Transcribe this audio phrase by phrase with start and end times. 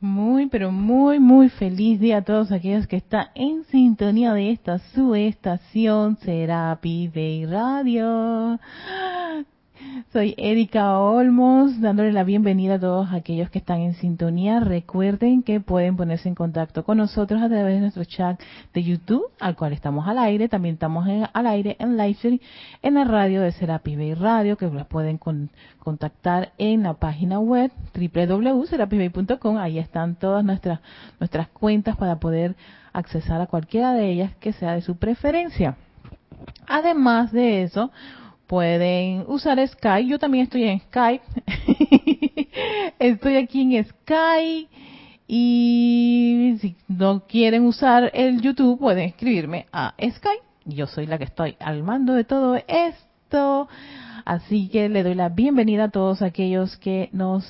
[0.00, 4.78] Muy, pero muy, muy feliz día a todos aquellos que están en sintonía de esta
[4.78, 8.58] su estación Serapi Bay Radio.
[10.12, 14.58] Soy Erika Olmos, dándole la bienvenida a todos aquellos que están en sintonía.
[14.58, 18.40] Recuerden que pueden ponerse en contacto con nosotros a través de nuestro chat
[18.74, 20.48] de YouTube, al cual estamos al aire.
[20.48, 22.40] También estamos al aire en live
[22.82, 25.18] en la radio de Serapi Bay Radio, que las pueden
[25.78, 29.58] contactar en la página web www.serapibay.com.
[29.58, 30.80] Ahí están todas nuestras,
[31.20, 32.56] nuestras cuentas para poder
[32.92, 35.76] accesar a cualquiera de ellas que sea de su preferencia.
[36.66, 37.90] Además de eso,
[38.50, 40.08] pueden usar Skype.
[40.08, 41.22] Yo también estoy en Skype.
[42.98, 44.68] estoy aquí en Skype.
[45.28, 50.42] Y si no quieren usar el YouTube, pueden escribirme a Skype.
[50.64, 53.68] Yo soy la que estoy al mando de todo esto.
[54.24, 57.48] Así que le doy la bienvenida a todos aquellos que nos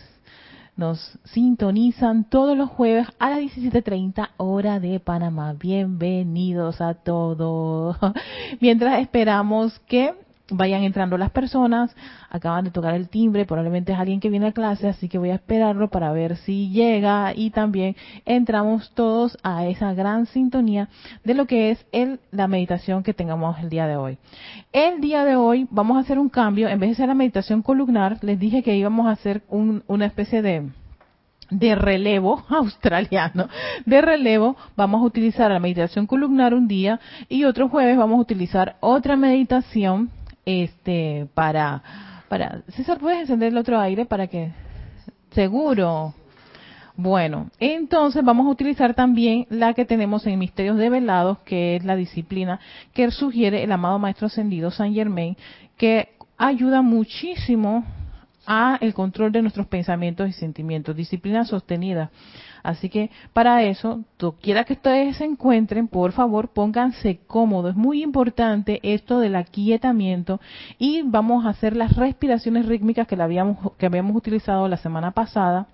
[0.77, 5.55] nos sintonizan todos los jueves a las 17.30 hora de Panamá.
[5.55, 7.97] Bienvenidos a todos.
[8.61, 10.15] Mientras esperamos que
[10.51, 11.95] vayan entrando las personas,
[12.29, 15.31] acaban de tocar el timbre, probablemente es alguien que viene a clase, así que voy
[15.31, 20.89] a esperarlo para ver si llega y también entramos todos a esa gran sintonía
[21.25, 24.19] de lo que es el, la meditación que tengamos el día de hoy.
[24.73, 27.63] El día de hoy vamos a hacer un cambio, en vez de hacer la meditación
[27.63, 30.71] columnar, les dije que íbamos a hacer una especie de
[31.51, 33.49] de relevo australiano,
[33.85, 38.23] de relevo, vamos a utilizar la meditación columnar un día y otro jueves vamos a
[38.23, 40.11] utilizar otra meditación
[40.45, 41.83] este para
[42.29, 44.53] para César puedes encender el otro aire para que
[45.31, 46.15] seguro
[46.97, 51.97] bueno entonces vamos a utilizar también la que tenemos en misterios develados que es la
[51.97, 52.61] disciplina
[52.93, 55.37] que sugiere el amado maestro ascendido San Germain
[55.77, 57.85] que ayuda muchísimo
[58.47, 60.97] a el control de nuestros pensamientos y sentimientos.
[60.97, 62.11] Disciplina sostenida
[62.63, 64.05] Así que para eso,
[64.41, 67.71] quiera que ustedes se encuentren, por favor, pónganse cómodos.
[67.73, 70.41] Es muy importante esto del aquietamiento
[70.79, 75.67] y vamos a hacer las respiraciones rítmicas que, habíamos utilizado la semana pasada.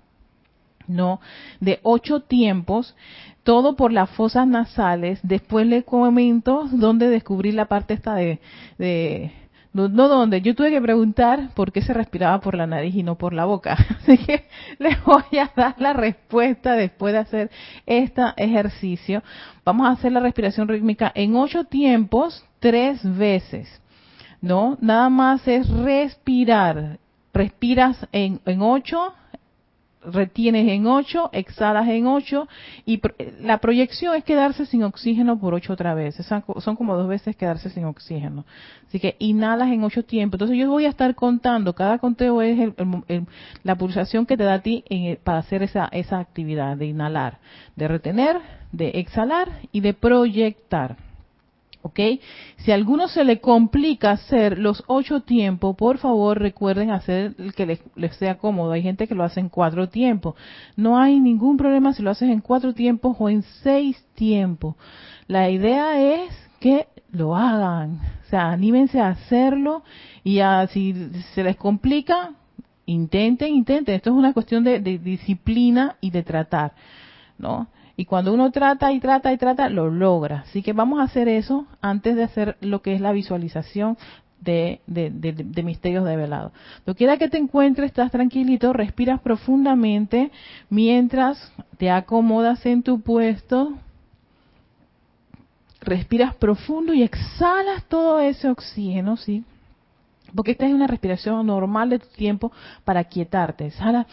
[0.88, 1.20] ¿no?
[1.58, 2.94] De ocho tiempos,
[3.42, 5.18] todo por las fosas nasales.
[5.24, 8.38] Después les comento dónde descubrí la parte esta de,
[8.78, 9.32] de
[9.76, 13.02] no, no donde, yo tuve que preguntar por qué se respiraba por la nariz y
[13.02, 13.76] no por la boca.
[14.02, 14.46] Así que
[14.78, 17.50] les voy a dar la respuesta después de hacer
[17.84, 19.22] este ejercicio.
[19.66, 23.68] Vamos a hacer la respiración rítmica en ocho tiempos, tres veces.
[24.40, 24.78] ¿No?
[24.80, 26.98] Nada más es respirar.
[27.34, 29.12] Respiras en, en ocho,
[30.06, 32.48] retienes en 8, exhalas en 8
[32.84, 33.00] y
[33.40, 36.16] la proyección es quedarse sin oxígeno por 8 otra vez.
[36.16, 38.44] Son como dos veces quedarse sin oxígeno.
[38.86, 40.36] Así que inhalas en 8 tiempos.
[40.36, 42.72] Entonces yo voy a estar contando, cada conteo es
[43.62, 44.84] la pulsación que te da a ti
[45.24, 47.38] para hacer esa, esa actividad de inhalar,
[47.74, 48.40] de retener,
[48.72, 51.05] de exhalar y de proyectar.
[51.86, 52.00] ¿Ok?
[52.58, 57.54] Si a alguno se le complica hacer los ocho tiempos, por favor recuerden hacer el
[57.54, 58.72] que les, sea cómodo.
[58.72, 60.34] Hay gente que lo hace en cuatro tiempos.
[60.74, 64.74] No hay ningún problema si lo haces en cuatro tiempos o en seis tiempos.
[65.28, 68.00] La idea es que lo hagan.
[68.26, 69.84] O sea, anímense a hacerlo
[70.24, 70.92] y si
[71.34, 72.32] se les complica,
[72.84, 73.94] intenten, intenten.
[73.94, 76.72] Esto es una cuestión de disciplina y de tratar,
[77.38, 77.68] ¿no?
[77.96, 80.40] Y cuando uno trata y trata y trata, lo logra.
[80.40, 83.96] Así que vamos a hacer eso antes de hacer lo que es la visualización
[84.40, 86.52] de, de, de, misterios develados.
[86.84, 90.30] Lo quiera que te encuentres, estás tranquilito, respiras profundamente
[90.68, 93.72] mientras te acomodas en tu puesto.
[95.80, 99.44] Respiras profundo y exhalas todo ese oxígeno, ¿sí?
[100.34, 102.52] Porque esta es una respiración normal de tu tiempo
[102.84, 103.66] para quietarte.
[103.66, 104.06] Exhala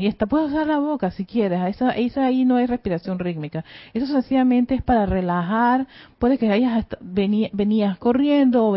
[0.00, 3.64] y esta puedes usar la boca si quieres, esa, esa ahí no es respiración rítmica,
[3.92, 5.86] eso sencillamente es para relajar,
[6.18, 8.76] puede que hayas venías corriendo o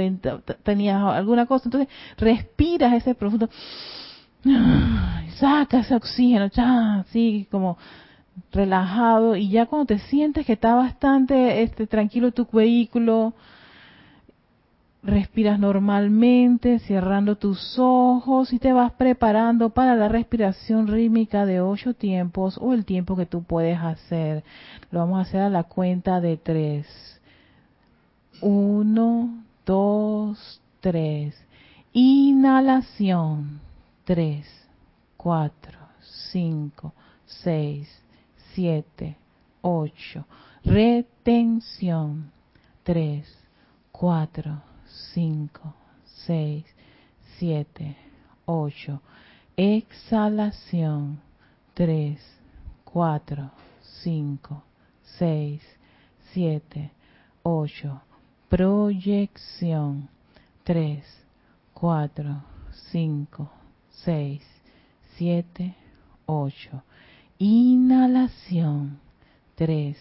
[0.63, 3.50] tenías alguna cosa, entonces respiras ese profundo,
[5.38, 7.77] saca ese oxígeno, ya, así como
[8.51, 13.33] relajado y ya cuando te sientes que está bastante este tranquilo tu vehículo,
[15.03, 21.94] respiras normalmente, cerrando tus ojos y te vas preparando para la respiración rítmica de ocho
[21.94, 24.44] tiempos o el tiempo que tú puedes hacer.
[24.91, 26.88] Lo vamos a hacer a la cuenta de tres.
[28.41, 31.35] Uno, dos, tres.
[31.91, 33.59] Inhalación.
[34.06, 34.45] Tres,
[35.15, 35.79] cuatro,
[36.31, 36.94] cinco,
[37.25, 37.89] seis,
[38.53, 39.15] siete,
[39.61, 40.25] ocho.
[40.65, 42.31] Retención.
[42.83, 43.33] Tres,
[43.94, 44.61] cuatro,
[44.94, 45.74] 5,
[46.06, 46.66] 6,
[47.40, 47.98] 7,
[48.45, 49.01] 8.
[49.57, 51.19] Exhalación.
[51.74, 52.19] 3,
[52.86, 53.51] 4,
[53.81, 54.63] 5,
[55.18, 55.62] 6,
[56.34, 56.92] 7,
[57.42, 58.01] 8.
[58.48, 60.10] Proyección
[60.63, 61.04] 3,
[61.74, 62.44] 4,
[62.92, 63.51] 5,
[63.90, 64.44] 6,
[65.18, 65.75] 7,
[66.28, 66.84] 8.
[67.40, 69.00] Inhalación
[69.56, 69.98] 3,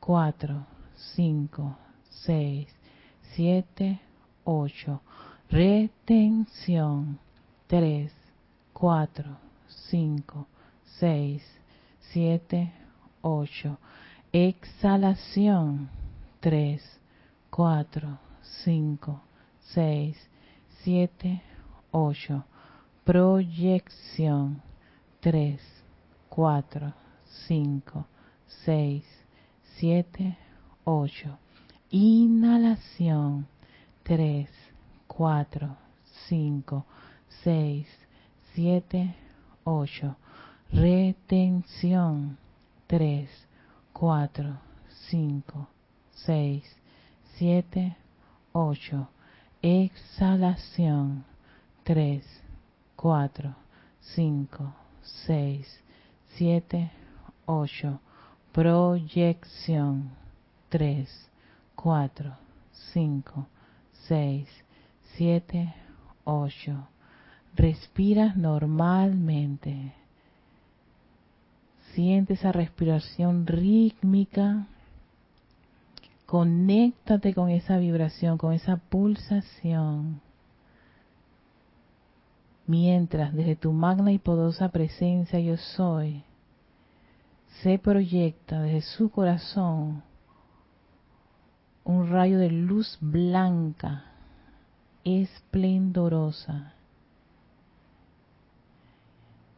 [0.00, 1.76] 4, 5,
[2.08, 2.68] 6,
[3.34, 4.11] 7, 8.
[5.50, 7.18] Retención
[7.66, 8.12] 3,
[8.72, 9.36] 4,
[9.90, 10.46] 5,
[10.98, 11.60] 6,
[12.12, 12.72] 7,
[13.22, 13.78] 8.
[14.32, 15.90] Exhalación
[16.40, 17.00] 3,
[17.50, 18.18] 4,
[18.64, 19.20] 5,
[19.60, 20.30] 6,
[20.82, 21.42] 7,
[21.90, 22.44] 8.
[23.04, 24.62] Proyección
[25.20, 25.60] 3,
[26.28, 26.94] 4,
[27.46, 28.06] 5,
[28.64, 29.04] 6,
[29.78, 30.38] 7,
[30.84, 31.38] 8.
[31.90, 33.46] Inhalación
[34.04, 34.48] 3,
[35.06, 35.76] 4,
[36.28, 36.84] 5,
[37.44, 37.86] 6,
[38.54, 39.14] 7,
[39.64, 40.16] 8.
[40.72, 42.38] Retención
[42.86, 43.28] 3,
[43.92, 44.58] 4,
[44.88, 45.68] 5,
[46.10, 46.76] 6,
[47.38, 47.96] 7,
[48.52, 49.08] 8.
[49.62, 51.24] Exhalación
[51.84, 52.24] 3,
[52.96, 53.54] 4,
[54.00, 55.82] 5, 6,
[56.36, 56.90] 7,
[57.46, 58.00] 8.
[58.52, 60.10] Proyección
[60.68, 61.30] 3,
[61.76, 62.36] 4,
[62.72, 63.46] 5,
[64.08, 64.48] 6,
[65.16, 65.74] 7,
[66.24, 66.88] 8.
[67.54, 69.94] Respiras normalmente.
[71.94, 74.66] Siente esa respiración rítmica.
[76.26, 80.20] Conéctate con esa vibración, con esa pulsación.
[82.66, 86.22] Mientras desde tu magna y poderosa presencia yo soy,
[87.62, 90.02] se proyecta desde su corazón
[91.84, 94.04] un rayo de luz blanca,
[95.04, 96.74] esplendorosa,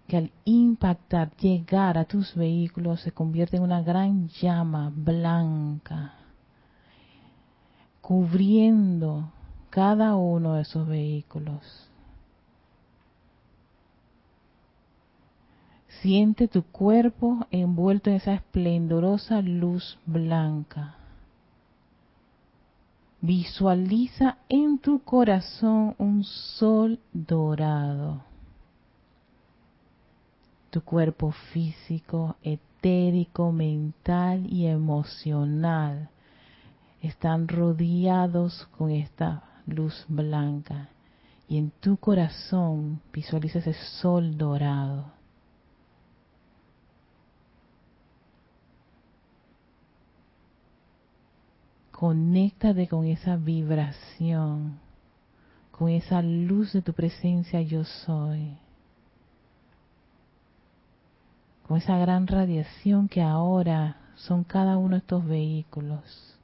[0.06, 6.15] que al impactar, llegar a tus vehículos, se convierte en una gran llama blanca,
[8.00, 9.31] cubriendo
[9.71, 11.91] cada uno de esos vehículos.
[16.03, 20.97] Siente tu cuerpo envuelto en esa esplendorosa luz blanca.
[23.26, 28.23] Visualiza en tu corazón un sol dorado.
[30.69, 36.11] Tu cuerpo físico, etérico, mental y emocional
[37.00, 40.91] están rodeados con esta luz blanca.
[41.49, 45.06] Y en tu corazón visualiza ese sol dorado.
[52.04, 54.78] Conéctate con esa vibración,
[55.70, 58.58] con esa luz de tu presencia yo soy,
[61.66, 66.36] con esa gran radiación que ahora son cada uno de estos vehículos.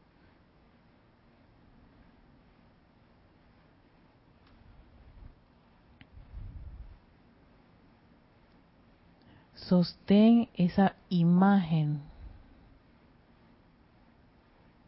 [9.56, 12.09] Sostén esa imagen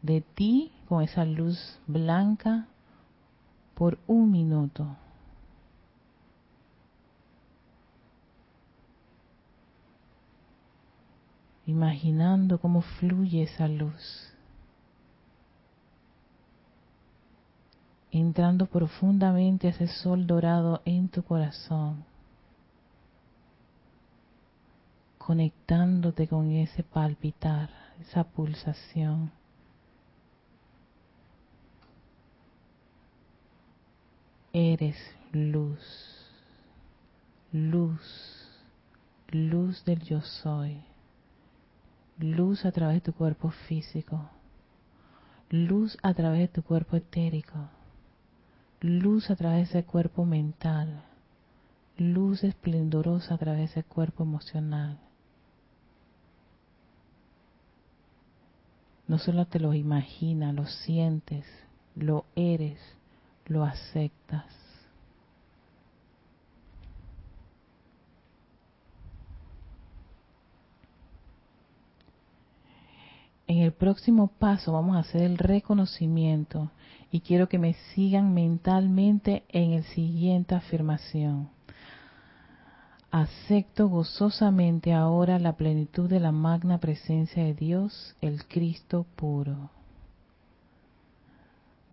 [0.03, 2.67] de ti con esa luz blanca
[3.73, 4.95] por un minuto.
[11.65, 14.33] Imaginando cómo fluye esa luz.
[18.11, 22.03] Entrando profundamente ese sol dorado en tu corazón.
[25.17, 27.69] Conectándote con ese palpitar,
[28.01, 29.31] esa pulsación.
[34.53, 34.95] Eres
[35.31, 35.81] luz,
[37.51, 37.99] luz,
[39.29, 40.79] luz del yo soy,
[42.19, 44.29] luz a través de tu cuerpo físico,
[45.49, 47.67] luz a través de tu cuerpo etérico,
[48.79, 51.03] luz a través de ese cuerpo mental,
[51.97, 54.99] luz esplendorosa a través del cuerpo emocional.
[59.07, 61.45] No solo te lo imaginas, lo sientes,
[61.95, 62.79] lo eres
[63.47, 64.45] lo aceptas.
[73.47, 76.71] En el próximo paso vamos a hacer el reconocimiento
[77.11, 81.49] y quiero que me sigan mentalmente en el siguiente afirmación.
[83.11, 89.69] Acepto gozosamente ahora la plenitud de la magna presencia de Dios, el Cristo puro.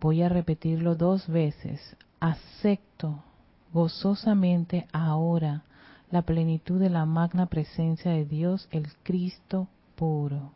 [0.01, 1.79] Voy a repetirlo dos veces.
[2.19, 3.23] Acepto
[3.71, 5.63] gozosamente ahora
[6.09, 10.53] la plenitud de la magna presencia de Dios, el Cristo puro.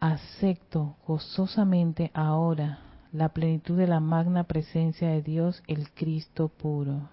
[0.00, 2.80] Acepto gozosamente ahora
[3.12, 7.08] la plenitud de la magna presencia de Dios, el Cristo puro.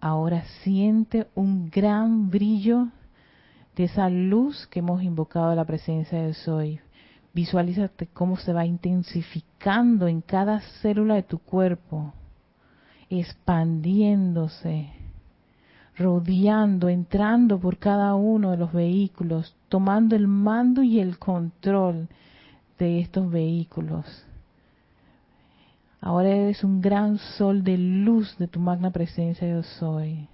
[0.00, 2.86] Ahora siente un gran brillo
[3.74, 6.80] de esa luz que hemos invocado a la presencia de Soy.
[7.36, 12.14] Visualízate cómo se va intensificando en cada célula de tu cuerpo,
[13.10, 14.88] expandiéndose,
[15.98, 22.08] rodeando, entrando por cada uno de los vehículos, tomando el mando y el control
[22.78, 24.06] de estos vehículos.
[26.00, 30.26] Ahora eres un gran sol de luz de tu magna presencia yo soy.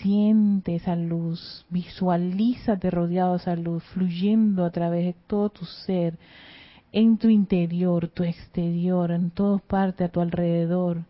[0.00, 6.18] Siente esa luz, visualízate rodeado de esa luz, fluyendo a través de todo tu ser,
[6.92, 11.04] en tu interior, tu exterior, en todas partes a tu alrededor.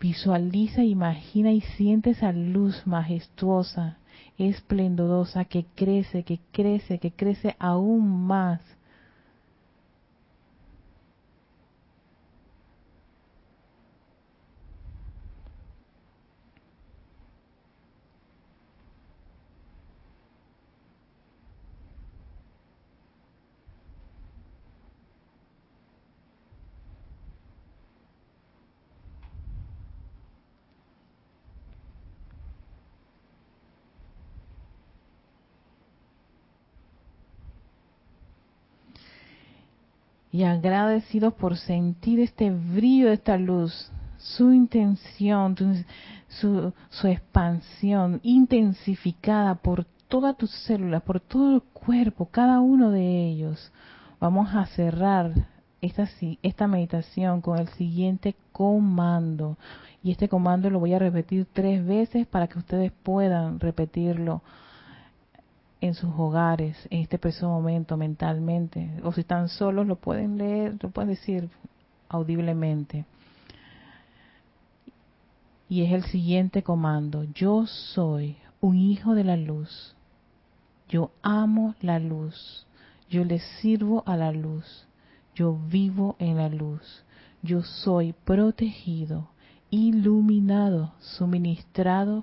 [0.00, 3.98] Visualiza, imagina y siente esa luz majestuosa,
[4.38, 8.60] esplendorosa que crece, que crece, que crece aún más
[40.32, 45.54] y agradecidos por sentir este brillo de esta luz, su intención,
[46.28, 46.72] su,
[47.06, 53.70] expansión intensificada por todas tus células, por todo el cuerpo, cada uno de ellos.
[54.20, 55.32] Vamos a cerrar
[55.82, 56.08] esta,
[56.42, 59.58] esta meditación con el siguiente comando.
[60.02, 64.42] Y este comando lo voy a repetir tres veces para que ustedes puedan repetirlo
[65.82, 70.76] en sus hogares en este preciso momento mentalmente, o si están solos lo pueden leer,
[70.80, 71.50] lo pueden decir
[72.08, 73.04] audiblemente.
[75.68, 79.96] Y es el siguiente comando, yo soy un hijo de la luz,
[80.88, 82.64] yo amo la luz,
[83.10, 84.86] yo le sirvo a la luz,
[85.34, 87.04] yo vivo en la luz,
[87.42, 89.30] yo soy protegido,
[89.68, 92.22] iluminado, suministrado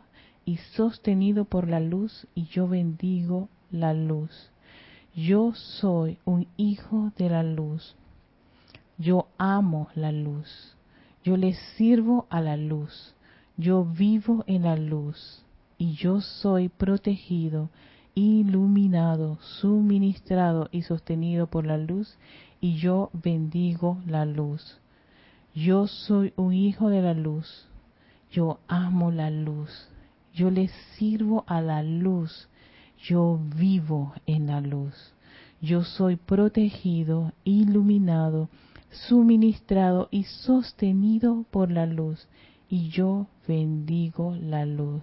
[0.50, 4.50] y sostenido por la luz y yo bendigo la luz.
[5.14, 7.96] Yo soy un hijo de la luz.
[8.98, 10.76] Yo amo la luz.
[11.24, 13.14] Yo le sirvo a la luz.
[13.58, 15.46] Yo vivo en la luz.
[15.78, 17.70] Y yo soy protegido,
[18.16, 22.18] iluminado, suministrado y sostenido por la luz.
[22.60, 24.80] Y yo bendigo la luz.
[25.54, 27.68] Yo soy un hijo de la luz.
[28.32, 29.90] Yo amo la luz
[30.34, 32.48] yo le sirvo a la luz,
[32.98, 35.14] yo vivo en la luz,
[35.62, 38.50] yo soy protegido, iluminado,
[38.92, 42.28] suministrado y sostenido por la luz,
[42.70, 45.02] y yo bendigo la luz.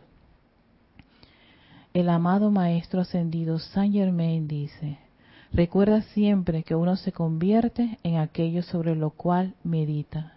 [1.92, 4.98] El amado Maestro Ascendido Saint Germain dice,
[5.52, 10.34] recuerda siempre que uno se convierte en aquello sobre lo cual medita.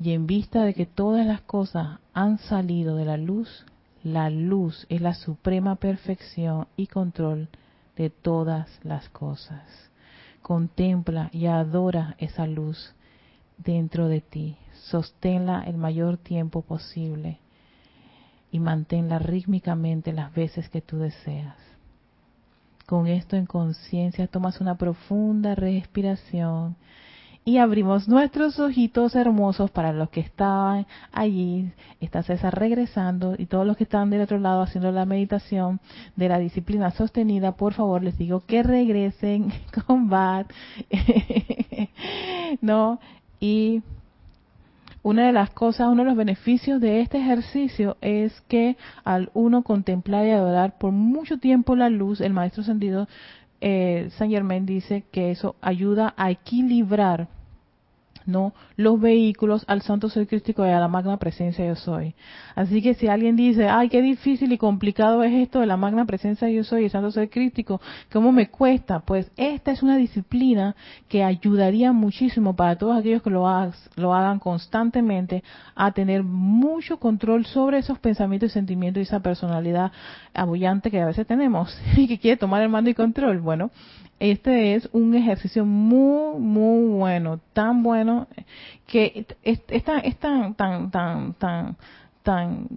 [0.00, 3.66] Y en vista de que todas las cosas han salido de la luz,
[4.06, 7.48] la luz es la suprema perfección y control
[7.96, 9.64] de todas las cosas.
[10.42, 12.94] Contempla y adora esa luz
[13.58, 14.58] dentro de ti.
[14.90, 17.40] Sosténla el mayor tiempo posible
[18.52, 21.56] y manténla rítmicamente las veces que tú deseas.
[22.86, 26.76] Con esto en conciencia tomas una profunda respiración
[27.48, 31.70] y abrimos nuestros ojitos hermosos para los que estaban allí.
[32.00, 35.78] Está César regresando y todos los que están del otro lado haciendo la meditación
[36.16, 39.52] de la disciplina sostenida, por favor les digo que regresen
[39.86, 40.50] con Bat.
[42.60, 42.98] ¿No?
[43.38, 43.80] Y
[45.04, 49.62] una de las cosas, uno de los beneficios de este ejercicio es que al uno
[49.62, 53.06] contemplar y adorar por mucho tiempo la luz, el maestro sentido
[53.60, 57.35] eh, Saint Germain dice que eso ayuda a equilibrar
[58.26, 62.14] no los vehículos al santo ser crístico y a la magna presencia yo soy.
[62.54, 66.04] Así que si alguien dice, ay, qué difícil y complicado es esto de la magna
[66.04, 67.80] presencia yo soy y el santo ser crístico,
[68.12, 69.00] ¿cómo me cuesta?
[69.00, 70.74] Pues esta es una disciplina
[71.08, 73.46] que ayudaría muchísimo para todos aquellos que lo,
[73.96, 75.42] lo hagan constantemente
[75.74, 79.92] a tener mucho control sobre esos pensamientos y sentimientos y esa personalidad
[80.34, 83.40] abullante que a veces tenemos y que quiere tomar el mando y control.
[83.40, 83.70] Bueno,
[84.18, 88.28] este es un ejercicio muy, muy bueno, tan bueno
[88.86, 91.76] que es, tan, tan, tan, tan,
[92.22, 92.68] tan,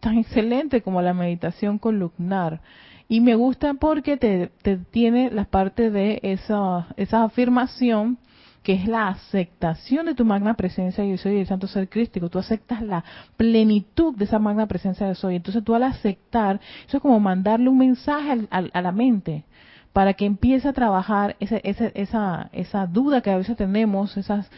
[0.00, 2.60] tan excelente como la meditación columnar.
[3.08, 4.50] Y me gusta porque te,
[4.90, 8.18] tiene la parte de esa, esa afirmación
[8.62, 12.28] que es la aceptación de tu magna presencia yo soy el santo ser crístico.
[12.28, 13.02] Tú aceptas la
[13.36, 15.36] plenitud de esa magna presencia de soy.
[15.36, 19.44] Entonces tú al aceptar, eso es como mandarle un mensaje a la mente
[19.92, 24.50] para que empiece a trabajar ese, esa, esa duda que a veces tenemos, esas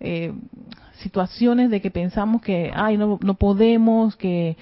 [0.00, 0.32] eh,
[0.94, 4.56] situaciones de que pensamos que ay no, no podemos que,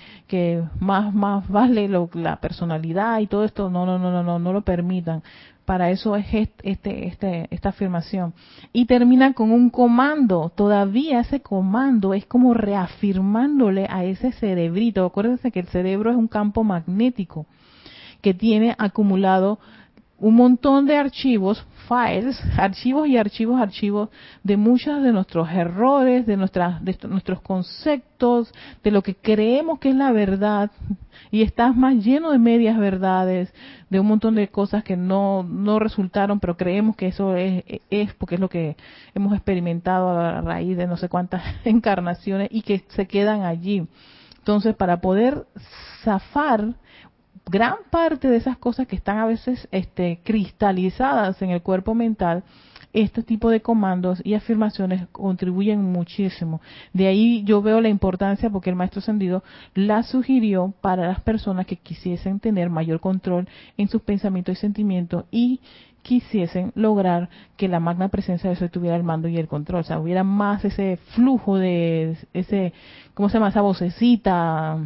[0.79, 4.63] más más vale la personalidad y todo esto no no no no no no lo
[4.63, 5.23] permitan
[5.71, 6.27] para eso es
[6.65, 8.35] este, este, esta afirmación.
[8.73, 10.51] Y termina con un comando.
[10.53, 15.05] Todavía ese comando es como reafirmándole a ese cerebrito.
[15.05, 17.47] Acuérdense que el cerebro es un campo magnético
[18.21, 19.61] que tiene acumulado
[20.21, 24.11] un montón de archivos, files, archivos y archivos, archivos
[24.45, 28.53] de muchos de nuestros errores, de, nuestras, de nuestros conceptos,
[28.85, 30.71] de lo que creemos que es la verdad,
[31.31, 33.53] y estás más lleno de medias verdades,
[33.89, 38.15] de un montón de cosas que no, no resultaron, pero creemos que eso es, es
[38.15, 38.77] porque es lo que
[39.15, 43.87] hemos experimentado a raíz de no sé cuántas encarnaciones y que se quedan allí.
[44.39, 45.47] Entonces, para poder
[46.03, 46.75] zafar
[47.51, 52.45] gran parte de esas cosas que están a veces este, cristalizadas en el cuerpo mental,
[52.93, 56.61] este tipo de comandos y afirmaciones contribuyen muchísimo.
[56.93, 59.43] De ahí yo veo la importancia porque el maestro ascendido
[59.75, 65.25] la sugirió para las personas que quisiesen tener mayor control en sus pensamientos y sentimientos
[65.31, 65.61] y
[66.03, 69.85] quisiesen lograr que la magna presencia de eso tuviera el mando y el control, o
[69.85, 72.73] sea, hubiera más ese flujo de ese,
[73.13, 73.51] ¿cómo se llama?
[73.51, 74.79] Esa vocecita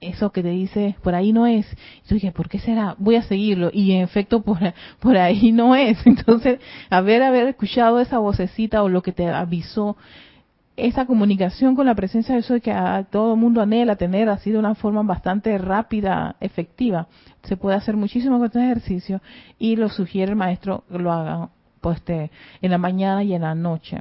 [0.00, 1.66] eso que te dice, por ahí no es.
[2.04, 2.94] Y tú dije, ¿por qué será?
[2.98, 3.70] Voy a seguirlo.
[3.72, 4.58] Y en efecto, por,
[4.98, 5.98] por ahí no es.
[6.06, 9.96] Entonces, haber, haber escuchado esa vocecita o lo que te avisó,
[10.76, 14.50] esa comunicación con la presencia de eso que a todo el mundo anhela tener así
[14.50, 17.06] de una forma bastante rápida, efectiva.
[17.42, 19.20] Se puede hacer muchísimo con este ejercicio
[19.58, 21.50] y lo sugiere el maestro que lo hagan
[21.82, 22.30] pues, este,
[22.62, 23.98] en la mañana y en la noche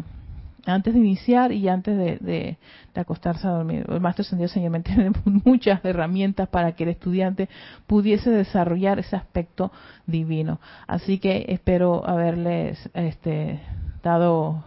[0.66, 2.58] antes de iniciar y antes de,
[2.96, 3.86] acostarse a dormir.
[3.88, 5.12] El maestro ascendido señalmente tiene
[5.46, 7.48] muchas herramientas para que el estudiante
[7.88, 9.72] pudiese desarrollar ese aspecto
[10.06, 10.60] divino.
[10.86, 13.62] Así que espero haberles este,
[14.04, 14.64] dado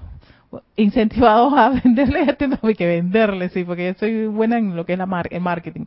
[0.77, 4.93] incentivados a venderles este hay que venderles sí porque yo soy buena en lo que
[4.93, 5.87] es la el marketing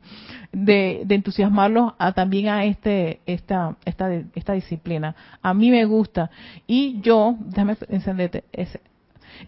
[0.51, 6.31] de, de, entusiasmarlos a también a este esta esta esta disciplina a mí me gusta
[6.65, 8.81] y yo déjame encenderte ese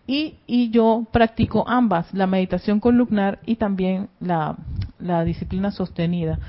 [0.06, 4.56] y, y yo practico ambas, la meditación columnar y también la,
[5.00, 6.40] la disciplina sostenida,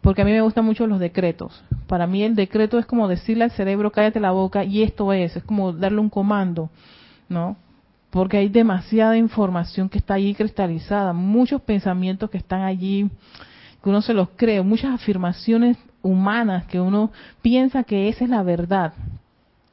[0.00, 1.62] porque a mí me gustan mucho los decretos.
[1.86, 5.36] Para mí el decreto es como decirle al cerebro, cállate la boca y esto es,
[5.36, 6.70] es como darle un comando,
[7.28, 7.56] ¿no?
[8.10, 13.10] Porque hay demasiada información que está allí cristalizada, muchos pensamientos que están allí,
[13.82, 17.10] que uno se los cree, muchas afirmaciones humanas que uno
[17.42, 18.92] piensa que esa es la verdad,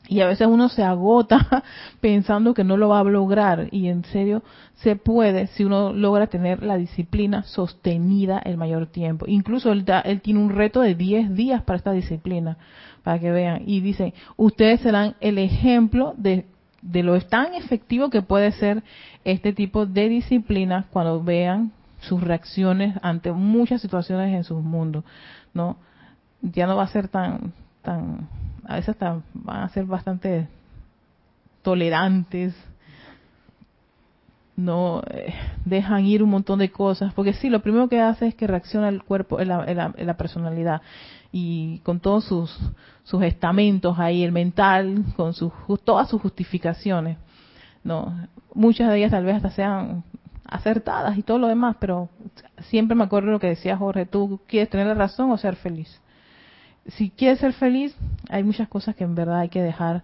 [0.08, 1.64] y a veces uno se agota
[2.02, 4.44] pensando que no lo va a lograr y en serio
[4.76, 9.26] se puede si uno logra tener la disciplina sostenida el mayor tiempo.
[9.28, 9.86] Incluso él,
[10.22, 12.58] tiene un reto de 10 días para esta disciplina,
[13.04, 13.64] para que vean.
[13.66, 16.46] Y dice, ustedes serán el ejemplo de,
[16.82, 18.84] de lo tan efectivo que puede ser
[19.24, 25.06] este tipo de disciplina cuando vean sus reacciones ante muchas situaciones en sus mundos,
[25.54, 25.78] ¿no?
[26.42, 28.28] Ya no va a ser tan tan
[28.66, 30.48] a veces hasta van a ser bastante
[31.62, 32.56] tolerantes,
[34.56, 35.34] no eh,
[35.66, 38.90] dejan ir un montón de cosas, porque sí, lo primero que hace es que reacciona
[38.90, 40.82] el cuerpo, la, personalidad,
[41.32, 42.56] y con todos sus,
[43.04, 45.52] sus estamentos ahí, el mental, con sus,
[45.84, 47.18] todas sus justificaciones.
[47.84, 50.04] No, muchas de ellas tal vez hasta sean
[50.46, 52.10] acertadas y todo lo demás, pero
[52.70, 56.03] siempre me acuerdo lo que decía Jorge, tú quieres tener la razón o ser feliz
[56.88, 57.96] si quieres ser feliz,
[58.30, 60.04] hay muchas cosas que en verdad hay que dejar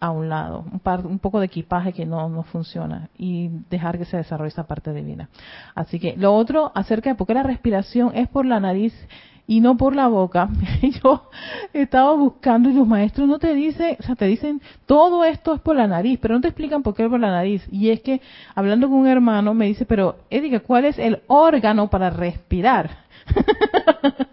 [0.00, 4.06] a un lado, un, un poco de equipaje que no, no funciona y dejar que
[4.06, 5.28] se desarrolle esa parte divina.
[5.74, 8.94] Así que lo otro acerca de por qué la respiración es por la nariz
[9.46, 10.48] y no por la boca.
[11.02, 11.28] Yo
[11.74, 15.54] he estado buscando y los maestros no te dicen, o sea, te dicen todo esto
[15.54, 17.66] es por la nariz, pero no te explican por qué es por la nariz.
[17.70, 18.22] Y es que
[18.54, 22.90] hablando con un hermano me dice, pero Edith, ¿cuál es el órgano para respirar?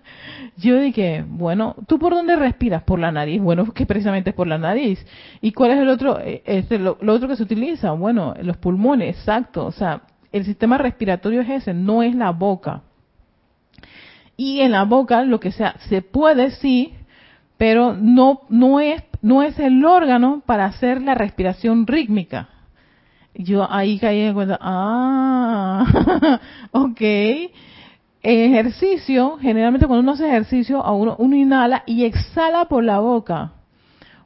[0.58, 2.82] Yo dije, bueno, ¿tú por dónde respiras?
[2.82, 3.42] Por la nariz.
[3.42, 5.06] Bueno, que precisamente es por la nariz.
[5.40, 7.92] ¿Y cuál es el otro, eh, este, lo, otro que se utiliza?
[7.92, 9.66] Bueno, los pulmones, exacto.
[9.66, 12.82] O sea, el sistema respiratorio es ese, no es la boca.
[14.36, 16.94] Y en la boca, lo que sea, se puede sí,
[17.58, 22.50] pero no, no es, no es el órgano para hacer la respiración rítmica.
[23.34, 26.40] yo ahí caí en cuenta, ah,
[26.72, 27.02] ok.
[28.30, 33.54] Ejercicio, generalmente cuando uno hace ejercicio, a uno, uno inhala y exhala por la boca.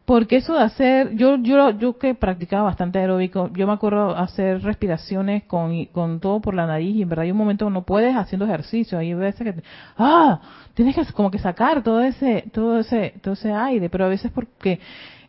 [0.06, 4.64] Porque eso de hacer, yo, yo, yo que practicaba bastante aeróbico, yo me acuerdo hacer
[4.64, 7.84] respiraciones con, con todo por la nariz y en verdad hay un momento que no
[7.84, 9.62] puedes haciendo ejercicio, hay veces que,
[10.00, 10.42] ah,
[10.74, 14.32] tienes que como que sacar todo ese, todo ese, todo ese aire, pero a veces
[14.32, 14.80] porque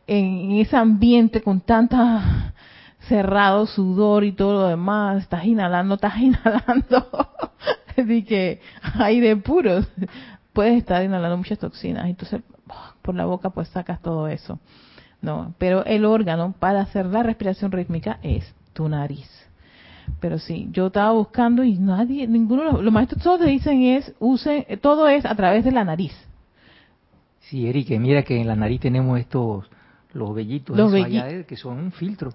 [0.06, 2.54] en ese ambiente con tanta
[3.08, 7.28] cerrado, sudor y todo lo demás, estás inhalando, estás inhalando,
[7.96, 8.60] de que
[8.94, 9.80] aire puro,
[10.52, 12.42] puedes estar inhalando muchas toxinas, entonces
[13.02, 14.58] por la boca pues sacas todo eso.
[15.20, 19.28] No, pero el órgano para hacer la respiración rítmica es tu nariz.
[20.20, 24.66] Pero sí, yo estaba buscando y nadie, ninguno, los maestros todos te dicen es, usen,
[24.80, 26.12] todo es a través de la nariz.
[27.40, 29.70] Sí, Eric, mira que en la nariz tenemos estos,
[30.12, 32.32] los vellitos, los que son un filtro.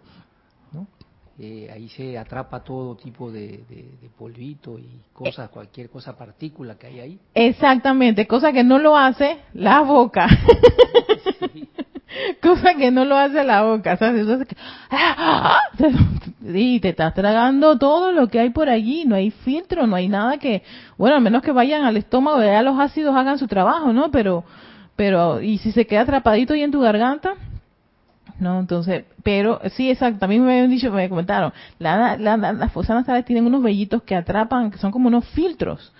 [1.39, 6.87] Eh, ahí se atrapa todo tipo de, de, polvito y cosas, cualquier cosa, partícula que
[6.87, 7.19] hay ahí.
[7.35, 10.27] Exactamente, cosa que no lo hace la boca.
[12.41, 14.25] cosa que no lo hace la boca, ¿sabes?
[16.41, 20.07] y te estás tragando todo lo que hay por allí, no hay filtro, no hay
[20.07, 20.63] nada que,
[20.97, 24.09] bueno, a menos que vayan al estómago y ya los ácidos hagan su trabajo, ¿no?
[24.09, 24.43] Pero,
[24.95, 27.35] pero, y si se queda atrapadito ahí en tu garganta,
[28.39, 28.59] ¿no?
[28.59, 33.45] Entonces, pero sí, exacto, también me habían dicho, me comentaron, la, las fosas nasales tienen
[33.45, 35.93] unos vellitos que atrapan, que son como unos filtros,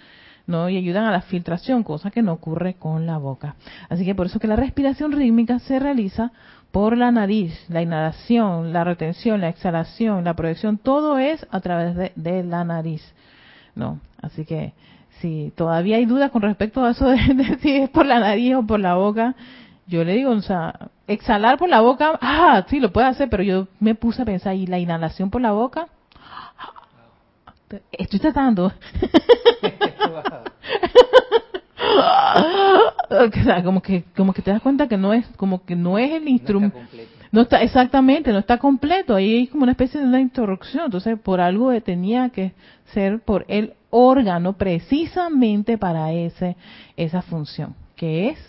[0.46, 0.70] ¿no?
[0.70, 3.56] Y ayudan a la filtración, cosa que no ocurre con la boca.
[3.90, 6.32] Así que por eso que la respiración rítmica se realiza
[6.72, 12.14] por la nariz, la inhalación, la retención, la exhalación, la proyección, todo es a través
[12.16, 13.02] de, la nariz,
[13.76, 14.00] ¿no?
[14.22, 14.74] Así que
[15.20, 18.64] si todavía hay dudas con respecto a eso de si es por la nariz o
[18.66, 19.36] por la boca,
[19.88, 23.44] yo le digo, o sea, exhalar por la boca, ah, sí, lo puede hacer, pero
[23.44, 25.88] yo me puse a pensar, ¿y la inhalación por la boca?
[27.92, 28.72] Estoy tratando.
[33.10, 35.98] o sea, como que como que te das cuenta que no es como que no
[35.98, 36.78] es el instrumento
[37.32, 41.18] no está exactamente no está completo ahí hay como una especie de una interrupción entonces
[41.20, 42.54] por algo tenía que
[42.94, 46.58] ser por el órgano precisamente para ese
[46.98, 48.40] esa función que es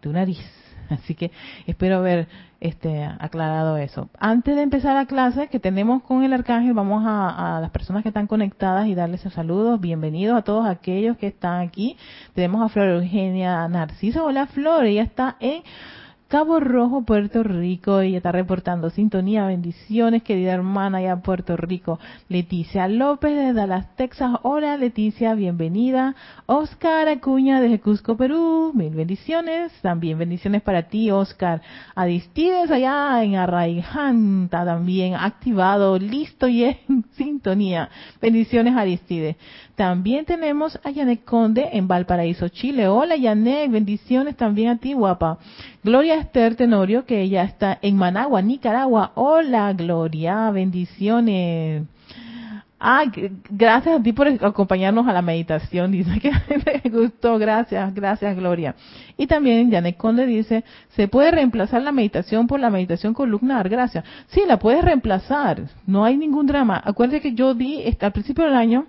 [0.00, 0.61] tu nariz
[1.02, 1.30] Así que
[1.66, 2.28] espero haber
[2.60, 4.08] este, aclarado eso.
[4.18, 8.10] Antes de empezar la clase que tenemos con el arcángel, vamos a, las personas que
[8.10, 9.80] están conectadas y darles sus saludos.
[9.80, 11.96] Bienvenidos a todos aquellos que están aquí.
[12.34, 14.24] Tenemos a Flor Eugenia Narciso.
[14.24, 15.62] Hola Flor, ella está en
[16.32, 18.00] Cabo Rojo, Puerto Rico.
[18.00, 21.98] Ella está reportando sintonía, bendiciones, querida hermana allá Puerto Rico.
[22.30, 24.30] Leticia López de Dallas, Texas.
[24.40, 26.14] Hola Leticia, bienvenida.
[26.46, 28.72] Oscar Acuña desde Cusco, Perú.
[28.74, 29.72] Mil bendiciones.
[29.82, 31.60] También bendiciones para ti, Oscar.
[31.94, 37.90] Adistides allá en Arraijanta también activado, listo y en sintonía.
[38.22, 39.36] Bendiciones Aristides.
[39.82, 42.86] También tenemos a Yanek Conde en Valparaíso, Chile.
[42.86, 45.38] Hola Yanek, bendiciones también a ti, guapa.
[45.82, 49.10] Gloria Esther Tenorio, que ella está en Managua, Nicaragua.
[49.16, 51.82] Hola Gloria, bendiciones.
[52.78, 53.02] Ah,
[53.50, 55.90] gracias a ti por acompañarnos a la meditación.
[55.90, 57.36] Dice que me gustó.
[57.40, 58.76] Gracias, gracias, Gloria.
[59.16, 63.68] Y también Janet Conde dice, ¿se puede reemplazar la meditación por la meditación columnar?
[63.68, 64.04] Gracias.
[64.28, 65.64] Sí, la puedes reemplazar.
[65.88, 66.80] No hay ningún drama.
[66.84, 68.86] Acuérdate que yo di, al principio del año,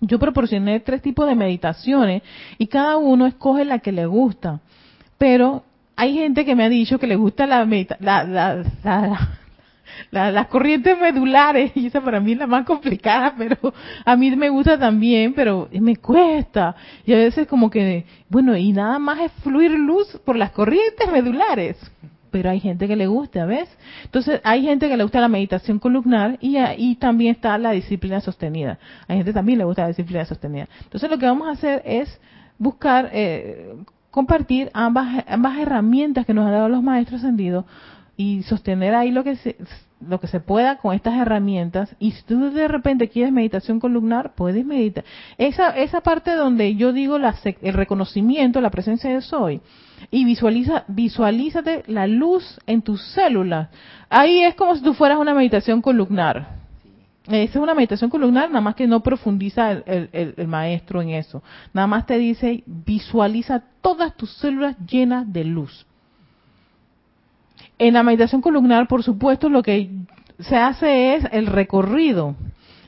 [0.00, 2.22] yo proporcioné tres tipos de meditaciones
[2.58, 4.60] y cada uno escoge la que le gusta.
[5.18, 5.64] Pero
[5.96, 7.64] hay gente que me ha dicho que le gusta la,
[8.00, 8.64] la,
[10.10, 13.56] la, las corrientes medulares y esa para mí es la más complicada, pero
[14.04, 16.74] a mí me gusta también, pero me cuesta.
[17.06, 21.10] Y a veces como que, bueno, y nada más es fluir luz por las corrientes
[21.10, 21.78] medulares
[22.34, 23.68] pero hay gente que le gusta, ¿ves?
[24.02, 28.20] Entonces, hay gente que le gusta la meditación columnar y, y también está la disciplina
[28.20, 28.76] sostenida.
[29.06, 30.66] Hay gente que también le gusta la disciplina sostenida.
[30.82, 32.20] Entonces, lo que vamos a hacer es
[32.58, 33.76] buscar, eh,
[34.10, 37.66] compartir ambas, ambas herramientas que nos han dado los maestros ascendidos
[38.16, 39.56] y sostener ahí lo que se,
[40.00, 44.34] lo que se pueda con estas herramientas y si tú de repente quieres meditación columnar,
[44.34, 45.04] puedes meditar.
[45.38, 49.60] Esa, esa parte donde yo digo la, el reconocimiento, la presencia de soy,
[50.10, 53.68] y visualiza, visualízate la luz en tus células.
[54.10, 56.62] Ahí es como si tú fueras una meditación columnar.
[57.26, 61.10] Esa es una meditación columnar, nada más que no profundiza el, el, el, maestro en
[61.10, 61.42] eso.
[61.72, 65.86] Nada más te dice, visualiza todas tus células llenas de luz.
[67.84, 69.90] En la meditación columnar, por supuesto, lo que
[70.38, 72.34] se hace es el recorrido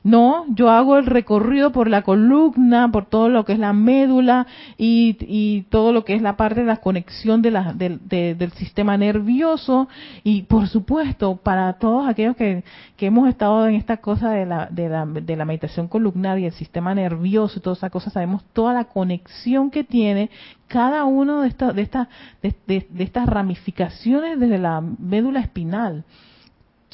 [0.06, 4.46] No, yo hago el recorrido por la columna, por todo lo que es la médula
[4.78, 9.88] y, todo lo que es la parte de la conexión de la, del sistema nervioso.
[10.22, 12.62] Y por supuesto para todos aquellos que,
[12.96, 16.44] que hemos estado en esta cosa de la, de, la, de la meditación columnar y
[16.44, 20.30] el sistema nervioso y toda esa cosa, sabemos toda la conexión que tiene
[20.68, 26.04] cada uno de, de, de, de estas ramificaciones desde la médula espinal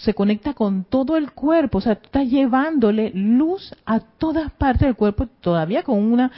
[0.02, 4.80] se conecta con todo el cuerpo, o sea, tú estás llevándole luz a todas partes
[4.80, 6.32] del cuerpo, todavía con una,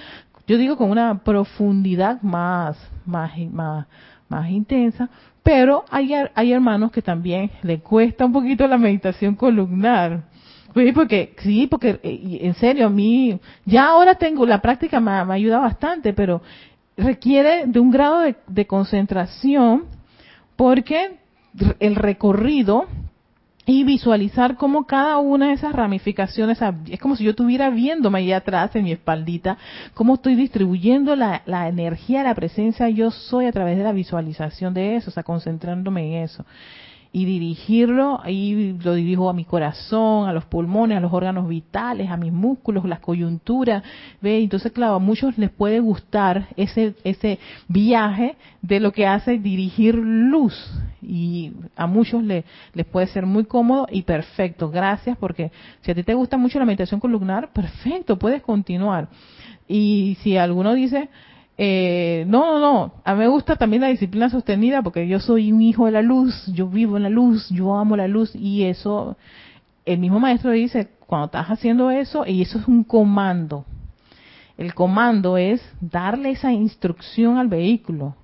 [0.47, 3.87] yo digo con una profundidad más, más, más,
[4.29, 5.09] más intensa,
[5.43, 10.25] pero hay, hay hermanos que también le cuesta un poquito la meditación columnar.
[10.75, 15.11] Sí, porque, sí, porque eh, en serio, a mí, ya ahora tengo, la práctica me,
[15.33, 16.43] ayuda bastante, pero
[16.99, 19.85] requiere de un grado de concentración
[20.55, 21.17] porque
[21.81, 22.87] el recorrido
[23.67, 26.59] y visualizar cómo cada una de esas ramificaciones,
[26.91, 29.57] es como si yo estuviera viéndome allá atrás en mi espaldita,
[29.95, 34.75] cómo estoy distribuyendo la, la energía, la presencia yo soy a través de la visualización
[34.75, 36.45] de eso, o sea, concentrándome en eso
[37.17, 42.11] y dirigirlo, ahí lo dirijo a mi corazón, a los pulmones, a los órganos vitales,
[42.11, 43.85] a mis músculos, las coyunturas,
[44.21, 44.41] ¿ve?
[44.41, 49.95] Entonces, claro, a muchos les puede gustar ese, ese viaje de lo que hace dirigir
[49.95, 50.55] luz
[51.01, 52.45] y a muchos les
[52.91, 54.69] puede ser muy cómodo y perfecto.
[54.69, 59.07] Gracias porque si a ti te gusta mucho la meditación columnar, perfecto, puedes continuar.
[59.69, 61.09] Y si alguno dice,
[61.57, 62.93] eh, no, no, no.
[63.05, 66.03] A mí me gusta también la disciplina sostenida porque yo soy un hijo de la
[66.03, 69.17] luz, yo vivo en la luz, yo amo la luz y eso,
[69.85, 73.65] el mismo maestro dice, cuando estás haciendo eso, y eso es un comando.
[74.57, 78.17] El comando es darle esa instrucción al vehículo.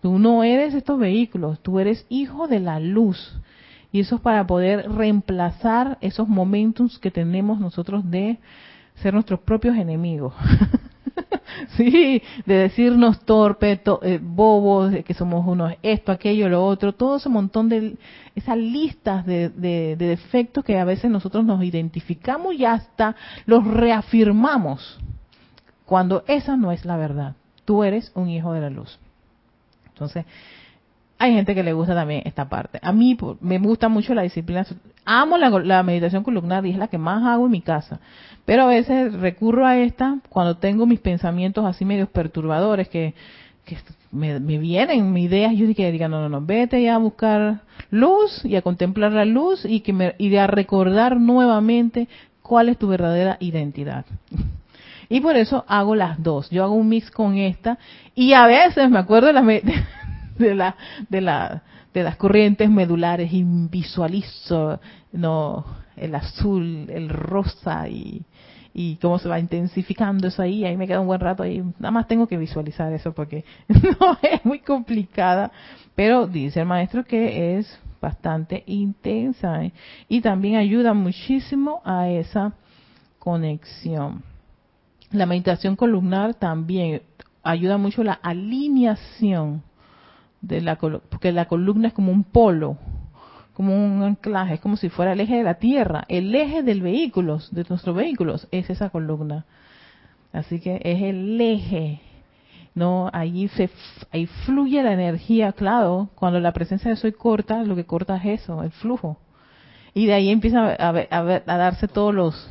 [0.00, 3.40] Tú no eres estos vehículos, tú eres hijo de la luz.
[3.92, 8.38] Y eso es para poder reemplazar esos momentos que tenemos nosotros de
[8.96, 10.34] ser nuestros propios enemigos.
[11.76, 17.28] sí, de decirnos torpe, eh, bobos, que somos unos esto, aquello, lo otro, todo ese
[17.28, 17.96] montón de
[18.34, 23.16] esas listas de, de, defectos que a veces nosotros nos identificamos y hasta
[23.46, 24.98] los reafirmamos,
[25.84, 27.34] cuando esa no es la verdad.
[27.64, 28.98] Tú eres un hijo de la luz.
[29.88, 30.24] Entonces,
[31.18, 32.78] hay gente que le gusta también esta parte.
[32.82, 34.66] A mí me gusta mucho la disciplina.
[35.04, 38.00] Amo la, meditación columnar y es la que más hago en mi casa.
[38.44, 43.14] Pero a veces recurro a esta cuando tengo mis pensamientos así medios perturbadores que,
[44.12, 45.54] me, vienen ideas.
[45.56, 49.24] Yo que diga, no, no, no, vete ya a buscar luz y a contemplar la
[49.24, 52.08] luz y, que me, y a recordar nuevamente
[52.42, 54.04] cuál es tu verdadera identidad.
[55.08, 56.50] Y por eso hago las dos.
[56.50, 57.78] Yo hago un mix con esta
[58.16, 59.42] y a veces me acuerdo de la
[60.38, 60.76] de la
[61.08, 64.80] de la de las corrientes medulares y visualizo
[65.12, 65.64] no
[65.96, 68.22] el azul, el rosa y
[68.78, 71.90] y cómo se va intensificando eso ahí, ahí me queda un buen rato ahí, nada
[71.90, 75.50] más tengo que visualizar eso porque no es muy complicada,
[75.94, 79.72] pero dice el maestro que es bastante intensa ¿eh?
[80.10, 82.52] y también ayuda muchísimo a esa
[83.18, 84.22] conexión.
[85.10, 87.00] La meditación columnar también
[87.42, 89.62] ayuda mucho la alineación
[90.40, 92.78] de la porque la columna es como un polo,
[93.54, 96.82] como un anclaje, es como si fuera el eje de la Tierra, el eje del
[96.82, 99.46] vehículo, de nuestros vehículos, es esa columna.
[100.32, 102.00] Así que es el eje,
[102.74, 103.70] no, allí se,
[104.12, 108.42] ahí fluye la energía, claro, cuando la presencia de soy corta, lo que corta es
[108.42, 109.16] eso, el flujo.
[109.94, 112.50] Y de ahí empieza a, a, a darse todos los,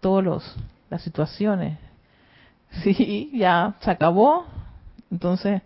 [0.00, 0.56] todos los,
[0.90, 1.78] las situaciones.
[2.82, 4.46] Sí, ya se acabó.
[5.08, 5.62] Entonces,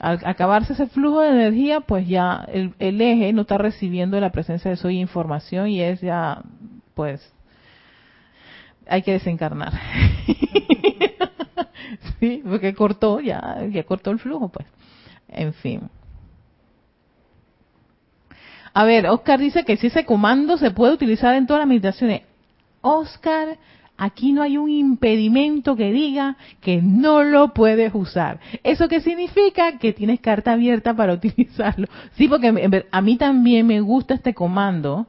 [0.00, 4.70] al acabarse ese flujo de energía, pues ya el, eje no está recibiendo la presencia
[4.70, 6.42] de soy información y es ya,
[6.94, 7.32] pues,
[8.88, 9.72] hay que desencarnar.
[12.18, 14.66] sí, porque cortó, ya, ya cortó el flujo, pues.
[15.28, 15.82] En fin.
[18.72, 22.22] A ver, Oscar dice que si ese comando se puede utilizar en todas las meditaciones.
[22.80, 23.58] Oscar,
[24.02, 28.40] Aquí no hay un impedimento que diga que no lo puedes usar.
[28.64, 29.76] ¿Eso qué significa?
[29.76, 31.86] Que tienes carta abierta para utilizarlo.
[32.12, 35.06] Sí, porque a mí también me gusta este comando.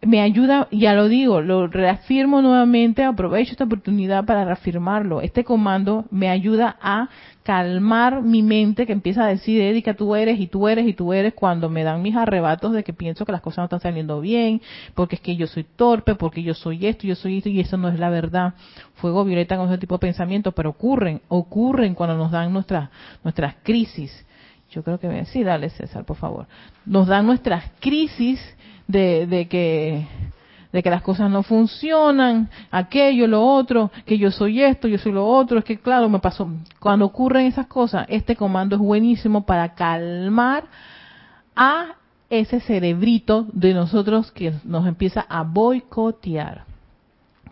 [0.00, 5.20] Me ayuda, ya lo digo, lo reafirmo nuevamente, aprovecho esta oportunidad para reafirmarlo.
[5.20, 7.10] Este comando me ayuda a
[7.44, 11.12] calmar mi mente que empieza a decir, Erika, tú eres y tú eres y tú
[11.12, 14.20] eres cuando me dan mis arrebatos de que pienso que las cosas no están saliendo
[14.22, 14.62] bien,
[14.94, 17.76] porque es que yo soy torpe, porque yo soy esto, yo soy esto y eso
[17.76, 18.54] no es la verdad.
[18.94, 22.88] Fuego violeta con ese tipo de pensamientos, pero ocurren, ocurren cuando nos dan nuestras
[23.22, 24.24] nuestras crisis.
[24.70, 26.46] Yo creo que sí, dale César, por favor.
[26.86, 28.40] Nos dan nuestras crisis
[28.88, 30.06] de, de que
[30.74, 35.12] de que las cosas no funcionan, aquello, lo otro, que yo soy esto, yo soy
[35.12, 36.48] lo otro, es que claro, me pasó.
[36.80, 40.64] Cuando ocurren esas cosas, este comando es buenísimo para calmar
[41.54, 41.94] a
[42.28, 46.64] ese cerebrito de nosotros que nos empieza a boicotear.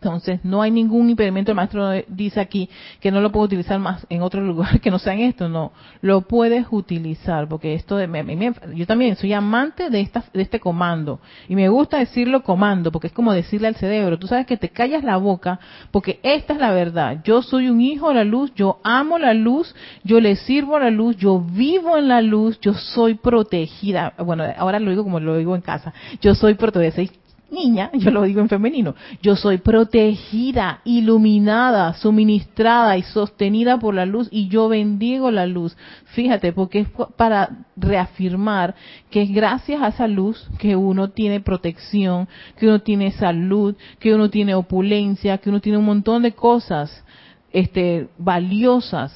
[0.03, 1.53] Entonces, no hay ningún impedimento.
[1.53, 4.99] El maestro dice aquí que no lo puedo utilizar más en otro lugar que no
[4.99, 5.49] sea en esto.
[5.49, 10.59] No, lo puedes utilizar porque esto de, yo también soy amante de esta, de este
[10.59, 14.57] comando y me gusta decirlo comando porque es como decirle al cerebro, tú sabes que
[14.57, 15.61] te callas la boca
[15.93, 17.21] porque esta es la verdad.
[17.23, 20.81] Yo soy un hijo de la luz, yo amo la luz, yo le sirvo a
[20.81, 24.15] la luz, yo vivo en la luz, yo soy protegida.
[24.19, 25.95] Bueno, ahora lo digo como lo digo en casa.
[26.21, 27.22] Yo soy protegida
[27.53, 34.07] niña, yo lo digo en femenino, yo soy protegida, iluminada, suministrada y sostenida por la
[34.07, 35.77] luz y yo bendigo la luz.
[36.07, 38.75] Fíjate, porque es para reafirmar
[39.11, 44.15] que es gracias a esa luz que uno tiene protección, que uno tiene salud, que
[44.15, 47.05] uno tiene opulencia, que uno tiene un montón de cosas
[47.53, 49.13] este, valiosas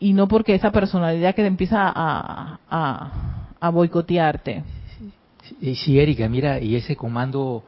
[0.00, 4.62] y no porque esa personalidad que te empieza a, a, a boicotearte.
[5.74, 7.64] Sí, Erika, mira, y ese comando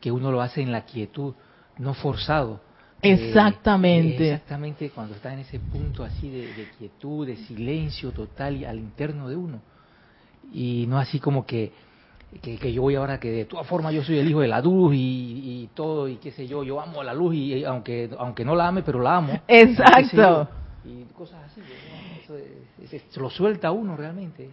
[0.00, 1.34] que uno lo hace en la quietud,
[1.78, 2.60] no forzado.
[3.02, 4.32] Eh, exactamente.
[4.32, 9.36] exactamente cuando está en ese punto así de, quietud, de silencio total al interno de
[9.36, 9.60] uno.
[10.52, 11.72] Y no así como que,
[12.42, 14.94] que, yo voy ahora que de todas formas yo soy el hijo de la luz
[14.96, 18.54] y, todo y qué sé yo, yo amo a la luz y aunque aunque no
[18.54, 19.40] la ame, pero la amo.
[19.46, 20.48] Exacto.
[20.84, 21.60] Y, cosas así
[23.16, 24.50] lo suelta uno realmente.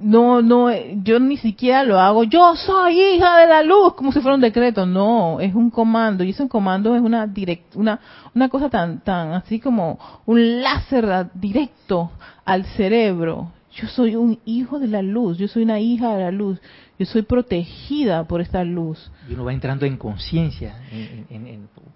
[0.00, 0.70] no, no,
[1.02, 2.24] yo ni siquiera lo hago.
[2.24, 4.86] Yo soy hija de la luz, como si fuera un decreto.
[4.86, 8.00] No, es un comando y ese comando es una direct, una,
[8.34, 12.10] una cosa tan, tan así como un láser directo
[12.44, 13.52] al cerebro.
[13.74, 16.58] Yo soy un hijo de la luz, yo soy una hija de la luz,
[16.98, 19.10] yo soy protegida por esta luz.
[19.28, 20.74] Y uno va entrando en conciencia,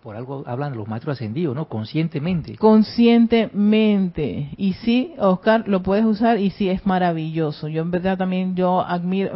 [0.02, 1.68] por algo hablan los maestros ascendidos, ¿no?
[1.68, 2.56] Conscientemente.
[2.56, 4.50] Conscientemente.
[4.56, 7.68] Y sí, Oscar, lo puedes usar y sí es maravilloso.
[7.68, 9.32] Yo en verdad también yo admiro,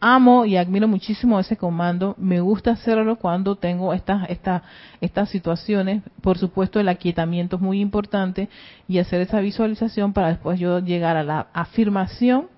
[0.00, 2.14] amo y admiro muchísimo ese comando.
[2.18, 4.62] Me gusta hacerlo cuando tengo estas, estas,
[5.00, 6.02] estas situaciones.
[6.22, 8.48] Por supuesto, el aquietamiento es muy importante
[8.88, 12.48] y hacer esa visualización para después yo llegar a la afirmación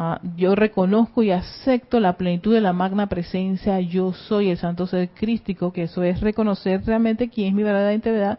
[0.00, 4.86] Ah, yo reconozco y acepto la plenitud de la magna presencia, yo soy el santo
[4.86, 8.38] ser crístico, que eso es reconocer realmente quién es mi verdadera integridad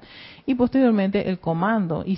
[0.50, 2.18] y posteriormente el comando y,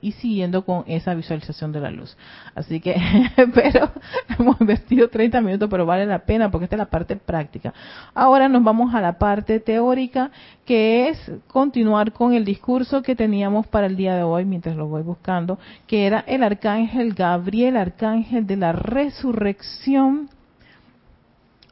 [0.00, 2.16] y siguiendo con esa visualización de la luz.
[2.56, 2.96] Así que,
[3.54, 3.92] pero
[4.36, 7.72] hemos invertido 30 minutos, pero vale la pena porque esta es la parte práctica.
[8.12, 10.32] Ahora nos vamos a la parte teórica,
[10.64, 14.88] que es continuar con el discurso que teníamos para el día de hoy, mientras lo
[14.88, 20.28] voy buscando, que era el arcángel Gabriel, arcángel de la resurrección,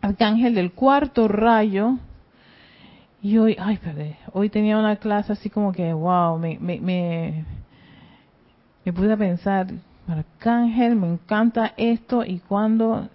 [0.01, 1.99] arcángel del cuarto rayo,
[3.23, 7.45] y hoy, ay, perdón, hoy tenía una clase así como que, wow, me, me, me,
[8.85, 9.69] me puse a pensar,
[10.07, 13.09] Arcángel, me encanta esto y cuando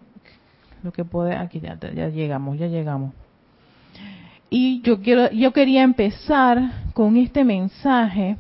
[0.84, 1.78] lo que puede, aquí ya,
[2.10, 3.14] llegamos, ya llegamos.
[4.50, 6.60] Y yo quiero, yo quería empezar
[6.94, 8.36] con este mensaje,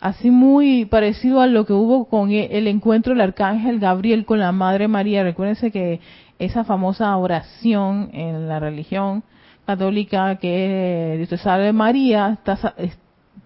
[0.00, 4.50] así muy parecido a lo que hubo con el encuentro del arcángel Gabriel con la
[4.50, 5.22] Madre María.
[5.22, 6.00] Recuérdense que
[6.40, 9.22] esa famosa oración en la religión
[9.68, 12.74] católica que te salve María está,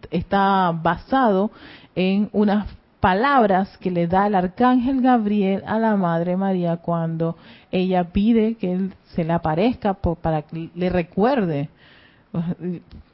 [0.08, 1.50] está basado
[1.96, 2.68] en unas
[3.00, 7.36] palabras que le da el arcángel Gabriel a la Madre María cuando
[7.72, 11.70] ella pide que él se le aparezca para que le recuerde,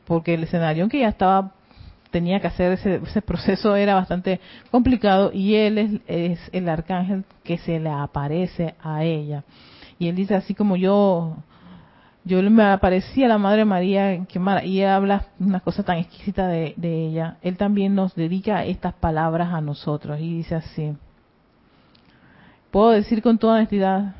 [0.07, 1.53] porque el escenario en que ya estaba
[2.11, 4.39] tenía que hacer ese, ese proceso era bastante
[4.71, 9.45] complicado y él es el arcángel que se le aparece a ella.
[9.99, 11.39] Y él dice así como yo
[12.25, 17.39] yo me aparecía la Madre María que y habla una cosa tan exquisita de, ella.
[17.43, 20.95] Él también nos dedica estas palabras a nosotros y dice así.
[22.71, 24.15] Puedo decir con toda honestidad.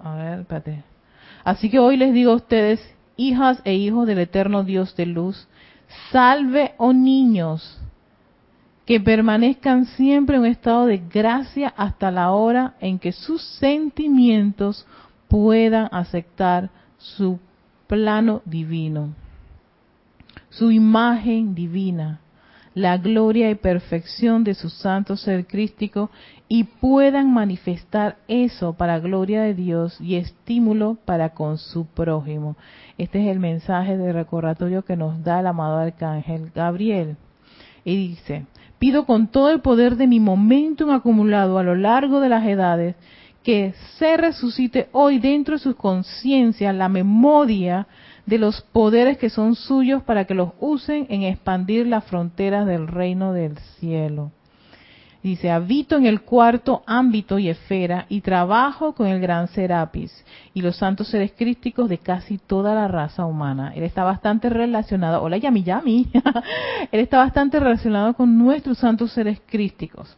[0.00, 0.84] A ver, espérate.
[1.44, 2.80] Así que hoy les digo a ustedes,
[3.16, 5.48] hijas e hijos del eterno Dios de luz,
[6.10, 7.80] salve, oh niños,
[8.84, 14.86] que permanezcan siempre en un estado de gracia hasta la hora en que sus sentimientos
[15.36, 17.38] puedan aceptar su
[17.88, 19.12] plano divino,
[20.48, 22.20] su imagen divina,
[22.72, 26.08] la gloria y perfección de su santo ser crístico
[26.48, 32.56] y puedan manifestar eso para gloria de Dios y estímulo para con su prójimo.
[32.96, 37.18] Este es el mensaje de recordatorio que nos da el amado arcángel Gabriel.
[37.84, 38.46] Y dice,
[38.78, 42.96] pido con todo el poder de mi momentum acumulado a lo largo de las edades
[43.46, 47.86] que se resucite hoy dentro de su conciencia la memoria
[48.26, 52.88] de los poderes que son suyos para que los usen en expandir las fronteras del
[52.88, 54.32] reino del cielo.
[55.22, 60.60] Dice, habito en el cuarto ámbito y esfera y trabajo con el gran Serapis y
[60.60, 63.72] los santos seres crísticos de casi toda la raza humana.
[63.76, 66.08] Él está bastante relacionado, hola Yami Yami,
[66.90, 70.16] él está bastante relacionado con nuestros santos seres crísticos.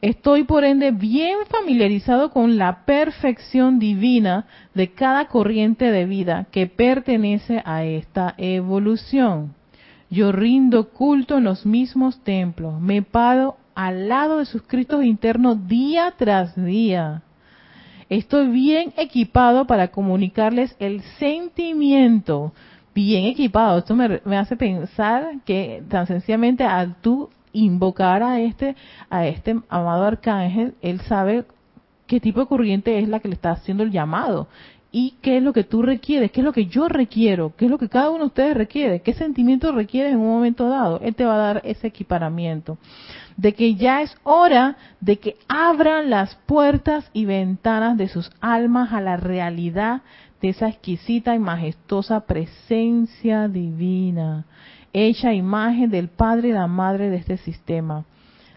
[0.00, 6.68] Estoy por ende bien familiarizado con la perfección divina de cada corriente de vida que
[6.68, 9.54] pertenece a esta evolución.
[10.08, 15.66] Yo rindo culto en los mismos templos, me paro al lado de sus Cristos internos
[15.66, 17.22] día tras día.
[18.08, 22.52] Estoy bien equipado para comunicarles el sentimiento,
[22.94, 23.78] bien equipado.
[23.78, 28.76] Esto me, me hace pensar que tan sencillamente al tú invocar a este,
[29.10, 31.44] a este amado arcángel, él sabe
[32.06, 34.48] qué tipo de corriente es la que le está haciendo el llamado
[34.90, 37.70] y qué es lo que tú requieres, qué es lo que yo requiero, qué es
[37.70, 41.00] lo que cada uno de ustedes requiere, qué sentimiento requiere en un momento dado.
[41.02, 42.78] Él te va a dar ese equiparamiento
[43.36, 48.92] de que ya es hora de que abran las puertas y ventanas de sus almas
[48.92, 50.02] a la realidad
[50.40, 54.46] de esa exquisita y majestuosa presencia divina
[54.92, 58.04] hecha imagen del Padre y la Madre de este sistema,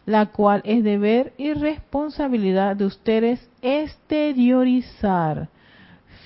[0.05, 5.49] la cual es deber y responsabilidad de ustedes exteriorizar.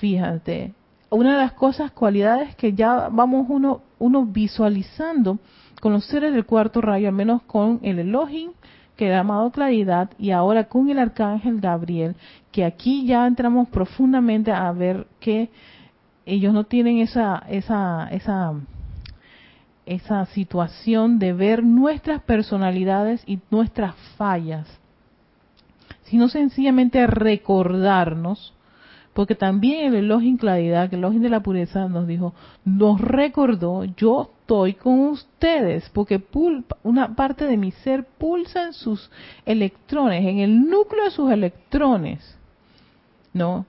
[0.00, 0.72] Fíjate,
[1.10, 5.38] una de las cosas, cualidades que ya vamos uno, uno visualizando
[5.80, 8.50] con los seres del cuarto rayo, al menos con el Elohim,
[8.96, 12.16] que ha llamado claridad, y ahora con el arcángel Gabriel,
[12.50, 15.50] que aquí ya entramos profundamente a ver que
[16.24, 18.54] ellos no tienen esa, esa, esa
[19.86, 24.66] esa situación de ver nuestras personalidades y nuestras fallas,
[26.02, 28.52] sino sencillamente recordarnos,
[29.14, 32.34] porque también el elogio en claridad, el de la pureza nos dijo,
[32.64, 36.22] nos recordó, yo estoy con ustedes, porque
[36.82, 39.10] una parte de mi ser pulsa en sus
[39.46, 42.38] electrones, en el núcleo de sus electrones,
[43.32, 43.64] ¿no?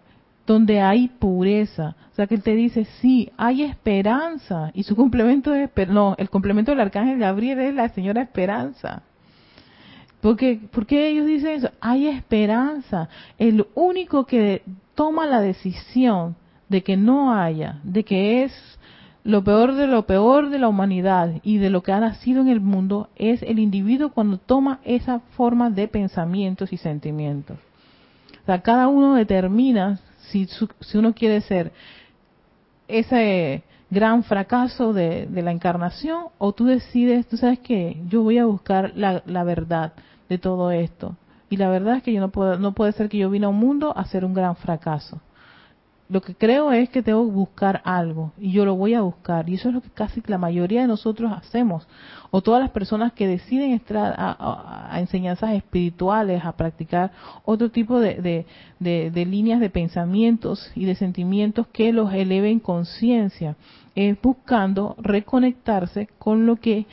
[0.47, 1.95] Donde hay pureza.
[2.11, 4.71] O sea que él te dice, sí, hay esperanza.
[4.73, 9.03] Y su complemento es, no, el complemento del arcángel Gabriel es la señora esperanza.
[10.21, 11.69] Porque, ¿Por qué ellos dicen eso?
[11.79, 13.09] Hay esperanza.
[13.37, 14.63] El único que
[14.95, 16.35] toma la decisión
[16.69, 18.79] de que no haya, de que es
[19.23, 22.47] lo peor de lo peor de la humanidad y de lo que ha nacido en
[22.47, 27.57] el mundo, es el individuo cuando toma esa forma de pensamientos y sentimientos.
[28.43, 29.99] O sea, cada uno determina
[30.31, 31.71] si, si uno quiere ser
[32.87, 38.45] ese gran fracaso de, la encarnación o tú decides, tú sabes que yo voy a
[38.45, 39.93] buscar la, la, verdad
[40.29, 41.15] de todo esto.
[41.49, 43.49] Y la verdad es que yo no puedo, no puede ser que yo vine a
[43.49, 45.21] un mundo a ser un gran fracaso
[46.09, 49.49] lo que creo es que tengo que buscar algo y yo lo voy a buscar.
[49.49, 51.87] Y eso es lo que casi la mayoría de nosotros hacemos.
[52.31, 57.11] O todas las personas que deciden entrar a, enseñanzas espirituales a practicar
[57.43, 58.45] otro tipo de,
[58.79, 63.55] de líneas de pensamientos y de sentimientos que los eleven conciencia
[63.95, 66.85] es buscando reconectarse con lo que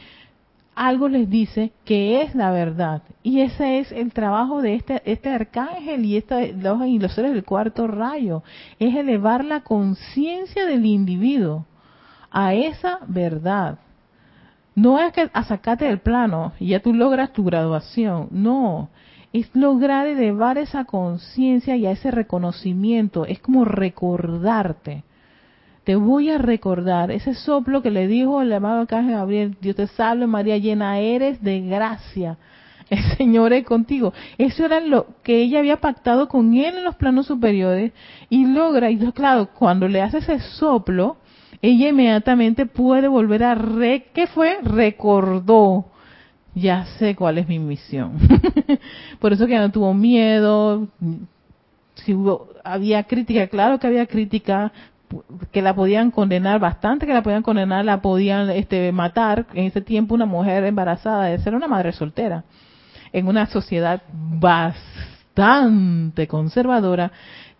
[0.74, 3.02] algo les dice que es la verdad.
[3.22, 7.44] Y ese es el trabajo de este, este arcángel y, esta, y los seres del
[7.44, 8.42] cuarto rayo.
[8.78, 11.66] Es elevar la conciencia del individuo
[12.30, 13.78] a esa verdad.
[14.74, 18.28] No es que sacarte del plano y ya tú logras tu graduación.
[18.30, 18.90] No.
[19.32, 23.24] Es lograr elevar esa conciencia y a ese reconocimiento.
[23.26, 25.04] Es como recordarte
[25.85, 29.87] te voy a recordar ese soplo que le dijo el amado Arcángel Gabriel, Dios te
[29.87, 32.39] salve María, llena eres de gracia.
[32.89, 34.12] El Señor es contigo.
[34.39, 37.93] Eso era lo que ella había pactado con él en los planos superiores
[38.30, 41.18] y logra, y claro, cuando le hace ese soplo,
[41.61, 44.59] ella inmediatamente puede volver a re, ¿qué fue?
[44.62, 45.87] Recordó.
[46.55, 48.18] Ya sé cuál es mi misión.
[49.18, 50.89] Por eso que no tuvo miedo,
[51.95, 54.72] si hubo, había crítica, claro que había crítica,
[55.52, 59.46] que la podían condenar, bastante que la podían condenar, la podían este, matar.
[59.54, 62.44] En ese tiempo una mujer embarazada de ser una madre soltera,
[63.12, 67.12] en una sociedad bastante conservadora,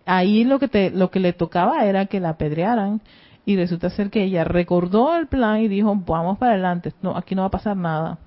[0.07, 3.01] ahí lo que, te, lo que le tocaba era que la apedrearan
[3.47, 7.35] y resulta ser que ella recordó el plan y dijo, vamos para adelante, no, aquí
[7.35, 8.19] no va a pasar nada.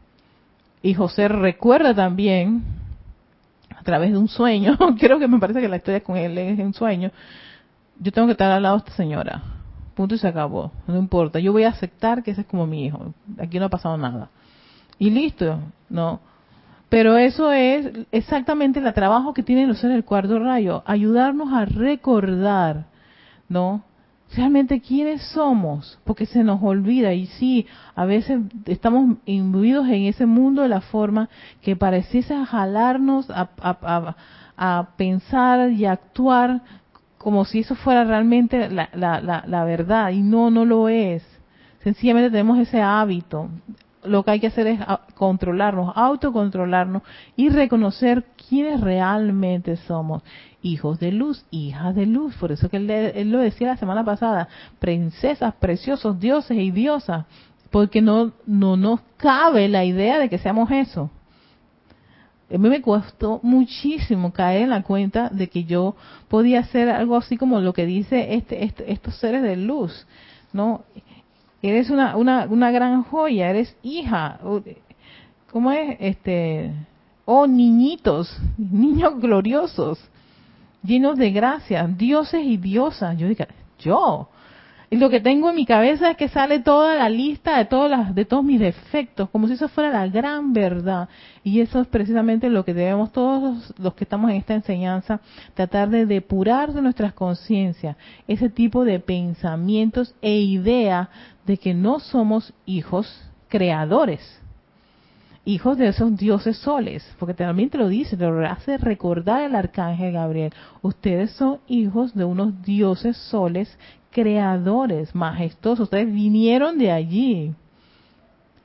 [0.82, 2.64] Y José recuerda también,
[3.76, 6.60] a través de un sueño, creo que me parece que la historia con él es
[6.60, 7.12] un sueño,
[8.00, 9.44] yo tengo que estar al lado de esta señora.
[9.96, 10.72] Punto y se acabó.
[10.86, 11.40] No importa.
[11.40, 13.14] Yo voy a aceptar que ese es como mi hijo.
[13.40, 14.30] Aquí no ha pasado nada.
[15.00, 15.60] Y listo.
[15.90, 16.20] No.
[16.90, 21.66] Pero eso es exactamente el trabajo que tienen los seres del cuarto rayo, ayudarnos a
[21.66, 22.86] recordar,
[23.50, 23.84] ¿no?
[24.34, 30.26] Realmente quiénes somos, porque se nos olvida y sí, a veces estamos imbuidos en ese
[30.26, 31.30] mundo de la forma
[31.62, 33.50] que pareciese jalarnos a,
[34.58, 36.62] a pensar y actuar
[37.18, 41.24] como si eso fuera realmente la, la, la, verdad y no, no lo es.
[41.84, 43.50] Sencillamente tenemos ese hábito.
[44.04, 44.80] Lo que hay que hacer es
[45.16, 47.02] controlarnos, autocontrolarnos
[47.36, 50.24] y reconocer quiénes realmente somos.
[50.62, 52.36] Hijos de luz, hijas de luz.
[52.36, 54.48] Por eso que él, él lo decía la semana pasada.
[54.80, 57.26] Princesas, preciosos, dioses y diosas.
[57.72, 61.10] Porque no, no nos cabe la idea de que seamos eso
[62.50, 65.96] a mí me costó muchísimo caer en la cuenta de que yo
[66.30, 70.08] podía hacer algo así como lo que dice este, este, estos seres de luz,
[70.54, 70.84] ¿no?
[71.62, 74.40] Eres una, una, una gran joya, eres hija,
[75.52, 75.98] ¿cómo es?
[76.00, 76.72] Este,
[77.26, 80.00] oh niñitos, niños gloriosos,
[80.84, 83.18] llenos de gracia, dioses y diosas.
[83.18, 83.48] Yo dije,
[83.80, 84.30] yo,
[84.90, 88.16] y lo que tengo en mi cabeza es que sale toda la lista de, las,
[88.16, 91.10] de todos mis defectos, como si eso fuera la gran verdad.
[91.44, 95.20] Y eso es precisamente lo que debemos todos los que estamos en esta enseñanza,
[95.56, 97.98] tratar de depurar de nuestras conciencias
[98.30, 101.10] ese tipo de pensamientos e idea
[101.46, 104.40] de que no somos hijos creadores,
[105.44, 109.56] hijos de esos dioses soles, porque también te lo dice, te lo hace recordar el
[109.56, 110.54] arcángel Gabriel.
[110.82, 113.78] Ustedes son hijos de unos dioses soles
[114.18, 115.84] creadores majestuosos.
[115.84, 117.54] Ustedes vinieron de allí.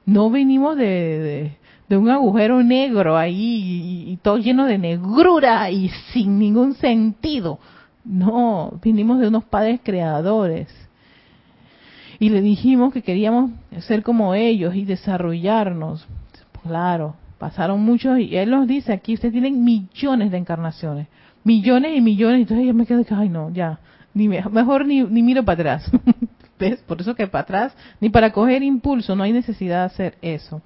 [0.06, 1.58] No venimos de,
[1.90, 7.58] de, un agujero negro ahí y, todo lleno de negrura y sin ningún sentido.
[8.02, 10.68] No, vinimos de unos padres creadores.
[12.18, 13.50] Y le dijimos que queríamos
[13.80, 16.06] ser como ellos y desarrollarnos.
[16.62, 21.08] Claro, pasaron muchos y él nos dice aquí, ustedes tienen millones de encarnaciones.
[21.44, 22.40] Millones y millones.
[22.40, 23.80] Entonces yo me quedo que, ay no, ya,
[24.14, 25.90] ni mejor ni, ni miro para atrás.
[26.58, 26.80] ¿Ves?
[26.80, 30.62] Por eso que para atrás, ni para coger impulso, no hay necesidad de hacer eso.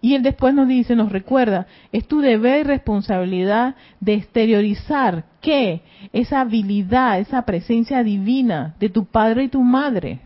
[0.00, 5.82] Y él después nos dice, nos recuerda, es tu deber y responsabilidad de exteriorizar que
[6.12, 10.20] esa habilidad, esa presencia divina de tu padre y tu madre,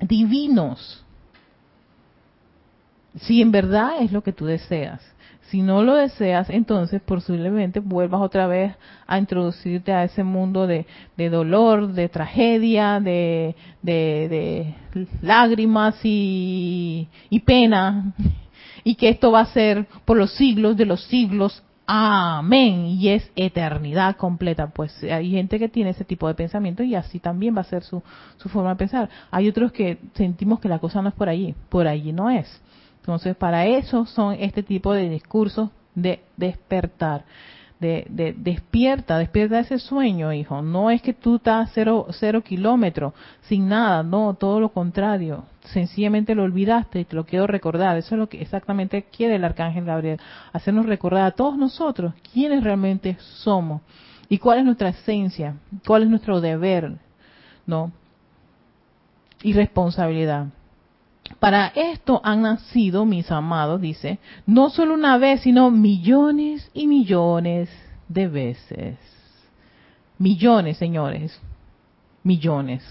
[0.00, 1.03] divinos,
[3.16, 5.00] si en verdad es lo que tú deseas.
[5.48, 8.74] Si no lo deseas, entonces posiblemente vuelvas otra vez
[9.06, 10.86] a introducirte a ese mundo de,
[11.16, 13.54] dolor, de tragedia, de,
[15.20, 18.14] lágrimas y, y pena.
[18.82, 21.62] Y que esto va a ser por los siglos de los siglos.
[21.86, 22.86] Amén.
[22.86, 24.68] Y es eternidad completa.
[24.68, 27.82] Pues hay gente que tiene ese tipo de pensamiento y así también va a ser
[27.82, 28.02] su,
[28.38, 29.08] su forma de pensar.
[29.30, 31.54] Hay otros que sentimos que la cosa no es por allí.
[31.68, 32.60] Por allí no es.
[33.04, 37.24] Entonces, para eso son este tipo de discursos de despertar.
[37.78, 40.62] De, despierta, despierta ese sueño, hijo.
[40.62, 45.44] No es que tú estás cero, cero kilómetros, sin nada, no, todo lo contrario.
[45.64, 47.98] Sencillamente lo olvidaste y te lo quiero recordar.
[47.98, 50.18] Eso es lo que exactamente quiere el arcángel Gabriel,
[50.54, 53.82] hacernos recordar a todos nosotros quiénes realmente somos
[54.30, 56.94] y cuál es nuestra esencia, cuál es nuestro deber,
[57.66, 57.92] ¿no?
[59.42, 60.46] Y responsabilidad.
[61.40, 67.70] Para esto han nacido, mis amados, dice, no solo una vez, sino millones y millones
[68.08, 68.98] de veces.
[70.18, 71.40] Millones, señores.
[72.22, 72.82] Millones.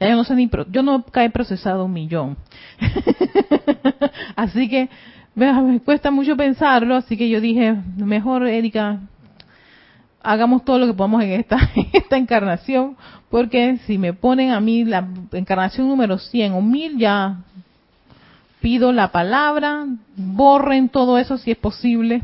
[0.00, 2.36] Ya yo no sé ni, yo no he procesado un millón.
[4.36, 4.88] así que
[5.34, 9.00] me cuesta mucho pensarlo, así que yo dije, mejor Erika,
[10.22, 11.58] hagamos todo lo que podamos en esta,
[11.92, 12.96] esta encarnación,
[13.30, 17.38] porque si me ponen a mí la encarnación número 100 o 1000 ya
[18.64, 19.84] pido la palabra,
[20.16, 22.22] borren todo eso si es posible.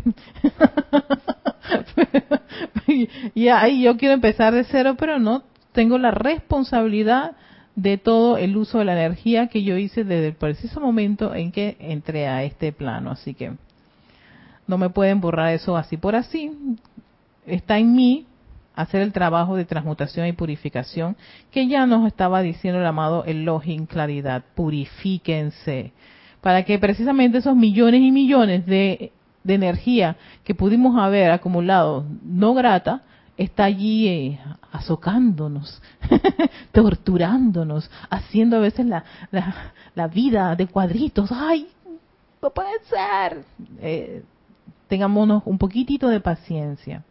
[3.34, 7.32] y ahí yo quiero empezar de cero, pero no, tengo la responsabilidad
[7.76, 11.53] de todo el uso de la energía que yo hice desde el preciso momento en
[11.53, 13.11] que entré a este plano.
[13.11, 13.53] Así que
[14.66, 16.53] no me pueden borrar eso así por así.
[17.45, 18.26] Está en mí
[18.74, 21.18] hacer el trabajo de transmutación y purificación
[21.51, 24.43] que ya nos estaba diciendo el amado Elohim Claridad.
[24.55, 25.93] Purifíquense
[26.41, 29.12] para que precisamente esos millones y millones de,
[29.47, 33.03] energía que pudimos haber acumulado no grata,
[33.36, 35.82] está allí eh, azocándonos,
[36.72, 39.05] torturándonos, haciendo a veces la,
[39.95, 41.32] la, vida de cuadritos.
[41.32, 41.68] ¡Ay!
[42.43, 43.45] No puede ser.
[43.80, 44.22] Eh,
[44.88, 47.03] tengámonos un poquitito de paciencia.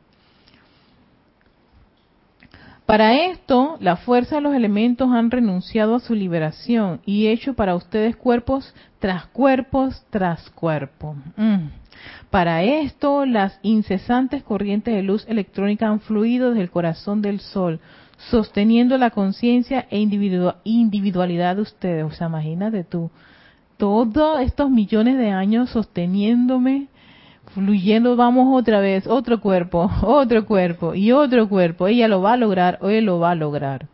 [2.89, 7.75] Para esto, la fuerza de los elementos han renunciado a su liberación y hecho para
[7.75, 11.15] ustedes cuerpos tras cuerpos tras cuerpo.
[11.37, 11.67] Mm.
[12.31, 17.79] Para esto, las incesantes corrientes de luz electrónica han fluido desde el corazón del Sol,
[18.31, 22.05] sosteniendo la conciencia e individualidad de ustedes.
[22.05, 23.11] O sea, imagínate tú,
[23.77, 26.87] todos estos millones de años sosteniéndome,
[27.54, 31.88] fluyendo, vamos otra vez, otro cuerpo, otro cuerpo y otro cuerpo.
[31.88, 33.88] Ella lo va a lograr o él lo va a lograr.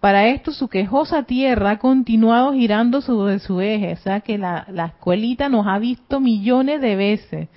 [0.00, 4.66] Para esto su quejosa tierra ha continuado girando sobre su eje, o sea que la,
[4.70, 7.48] la escuelita nos ha visto millones de veces.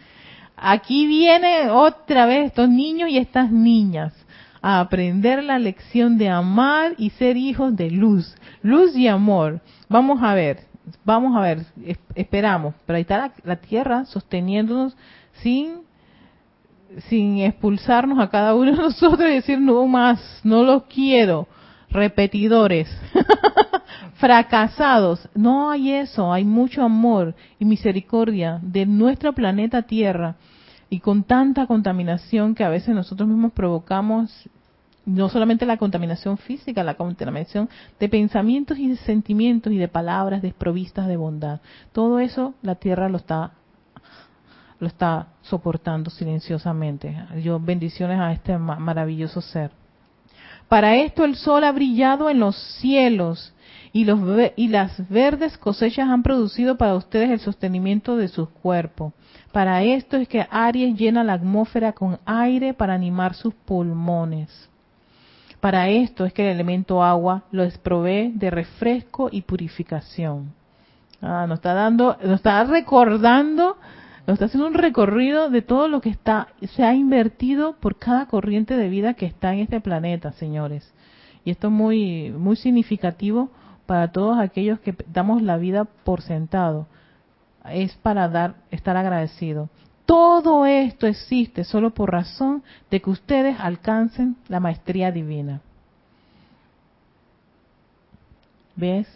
[0.56, 4.14] Aquí viene otra vez estos niños y estas niñas
[4.62, 9.62] a aprender la lección de amar y ser hijos de luz, luz y amor.
[9.90, 10.62] Vamos a ver,
[11.06, 11.66] vamos a ver,
[12.16, 14.96] esperamos, pero ahí está la tierra sosteniéndonos
[15.42, 15.88] sin
[17.10, 21.48] sin expulsarnos a cada uno de nosotros y decir no más, no los quiero
[21.90, 22.90] repetidores,
[24.16, 25.28] fracasados.
[25.34, 30.36] No hay eso, hay mucho amor y misericordia de nuestro planeta Tierra
[30.90, 34.50] y con tanta contaminación que a veces nosotros mismos provocamos,
[35.06, 37.70] no solamente la contaminación física, la contaminación
[38.00, 41.62] de pensamientos y de sentimientos y de palabras desprovistas de bondad.
[41.94, 43.54] Todo eso la Tierra lo está
[44.80, 47.16] lo está soportando silenciosamente.
[47.42, 49.72] Yo bendiciones a este maravilloso ser.
[50.68, 53.54] Para esto el sol ha brillado en los cielos
[53.94, 54.20] y, los,
[54.56, 59.14] y las verdes cosechas han producido para ustedes el sostenimiento de sus cuerpos.
[59.52, 64.70] Para esto es que Aries llena la atmósfera con aire para animar sus pulmones.
[65.60, 70.54] Para esto es que el elemento agua los provee de refresco y purificación.
[71.22, 73.78] Ah, nos está dando, nos está recordando
[74.28, 78.26] nos está haciendo un recorrido de todo lo que está, se ha invertido por cada
[78.26, 80.94] corriente de vida que está en este planeta, señores.
[81.46, 83.50] Y esto es muy, muy significativo
[83.86, 86.88] para todos aquellos que damos la vida por sentado.
[87.72, 89.70] Es para dar, estar agradecido.
[90.06, 95.62] Todo esto existe solo por razón de que ustedes alcancen la maestría divina.
[98.76, 99.08] ¿Ves?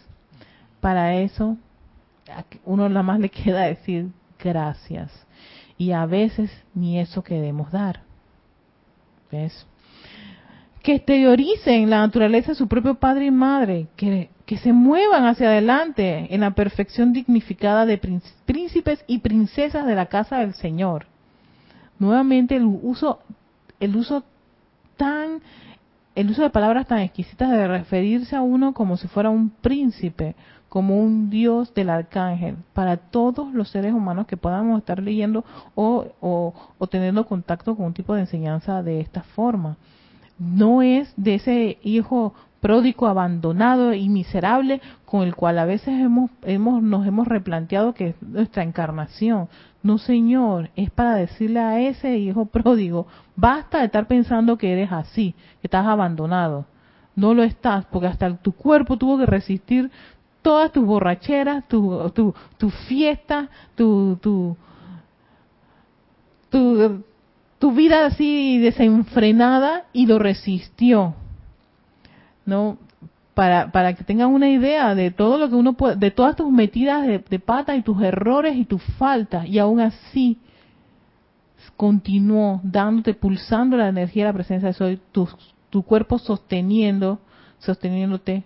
[0.80, 1.58] Para eso,
[2.64, 4.08] uno nada más le queda decir
[4.42, 5.10] gracias.
[5.78, 8.02] Y a veces ni eso queremos dar.
[9.30, 9.66] ¿Ves?
[10.82, 15.48] Que exterioricen la naturaleza de su propio padre y madre, que, que se muevan hacia
[15.48, 17.98] adelante en la perfección dignificada de
[18.44, 21.06] príncipes y princesas de la casa del Señor.
[21.98, 23.20] Nuevamente el uso,
[23.78, 24.24] el uso
[24.96, 25.40] tan,
[26.14, 30.34] el uso de palabras tan exquisitas de referirse a uno como si fuera un príncipe,
[30.72, 35.44] como un Dios del arcángel para todos los seres humanos que podamos estar leyendo
[35.74, 39.76] o, o, teniendo contacto con un tipo de enseñanza de esta forma.
[40.38, 46.30] No es de ese hijo pródigo, abandonado y miserable con el cual a veces hemos,
[46.40, 49.50] hemos, nos hemos replanteado que es nuestra encarnación.
[49.82, 53.06] No, Señor, es para decirle a ese hijo pródigo,
[53.36, 56.64] basta de estar pensando que eres así, que estás abandonado.
[57.14, 59.90] No lo estás, porque hasta tu cuerpo tuvo que resistir
[60.42, 64.56] todas tus borracheras, tu, tu, tu fiesta, tu, tu,
[66.50, 67.04] tu,
[67.58, 71.14] tu vida así desenfrenada y lo resistió.
[72.44, 72.76] ¿No?
[73.34, 76.50] Para, para que tengan una idea de todo lo que uno puede, de todas tus
[76.50, 80.38] metidas de, de pata y tus errores y tus faltas, y aún así
[81.76, 85.28] continuó dándote, pulsando la energía de la presencia de Soy, tu,
[85.70, 87.20] tu cuerpo sosteniendo,
[87.58, 88.44] sosteniéndote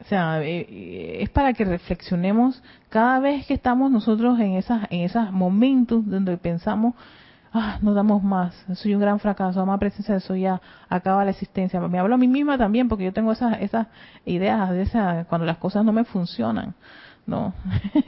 [0.00, 4.86] o sea, eh, eh, es para que reflexionemos cada vez que estamos nosotros en esas
[4.90, 6.94] en esos momentos donde pensamos,
[7.52, 11.32] ah, no damos más, soy un gran fracaso, más presencia de eso ya acaba la
[11.32, 11.80] existencia.
[11.80, 13.88] Me hablo a mí misma también porque yo tengo esas esas
[14.24, 16.74] ideas de esas cuando las cosas no me funcionan,
[17.26, 17.54] ¿no?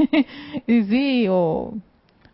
[0.67, 1.75] y sí, o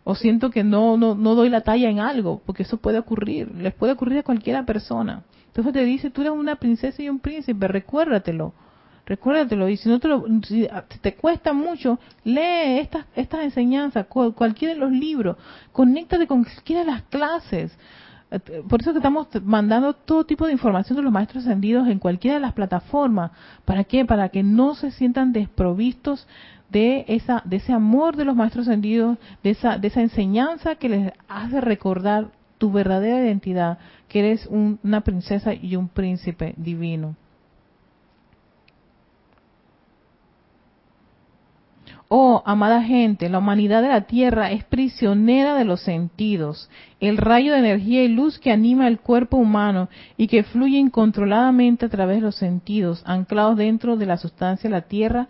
[0.03, 3.53] o siento que no, no, no doy la talla en algo, porque eso puede ocurrir,
[3.55, 5.23] les puede ocurrir a cualquiera persona.
[5.47, 8.53] Entonces te dice, tú eres una princesa y un príncipe, recuérdatelo
[9.07, 10.67] Recuérdatelo, y si no te, lo, si
[10.99, 15.37] te cuesta mucho, lee estas, estas enseñanzas, cualquiera de los libros,
[15.71, 17.77] conéctate con cualquiera de las clases.
[18.67, 22.35] Por eso que estamos mandando todo tipo de información de los maestros ascendidos en cualquiera
[22.35, 23.31] de las plataformas.
[23.63, 24.03] ¿Para qué?
[24.03, 26.27] Para que no se sientan desprovistos
[26.69, 30.89] de esa de ese amor de los maestros ascendidos, de esa de esa enseñanza que
[30.89, 32.27] les hace recordar
[32.57, 33.77] tu verdadera identidad,
[34.09, 37.15] que eres una princesa y un príncipe divino.
[42.09, 46.69] Oh, amada gente, la humanidad de la Tierra es prisionera de los sentidos,
[47.01, 51.85] el rayo de energía y luz que anima el cuerpo humano y que fluye incontroladamente
[51.85, 55.27] a través de los sentidos, anclados dentro de la sustancia de la Tierra,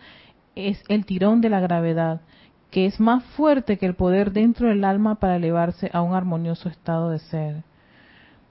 [0.53, 2.21] es el tirón de la gravedad,
[2.69, 6.69] que es más fuerte que el poder dentro del alma para elevarse a un armonioso
[6.69, 7.63] estado de ser.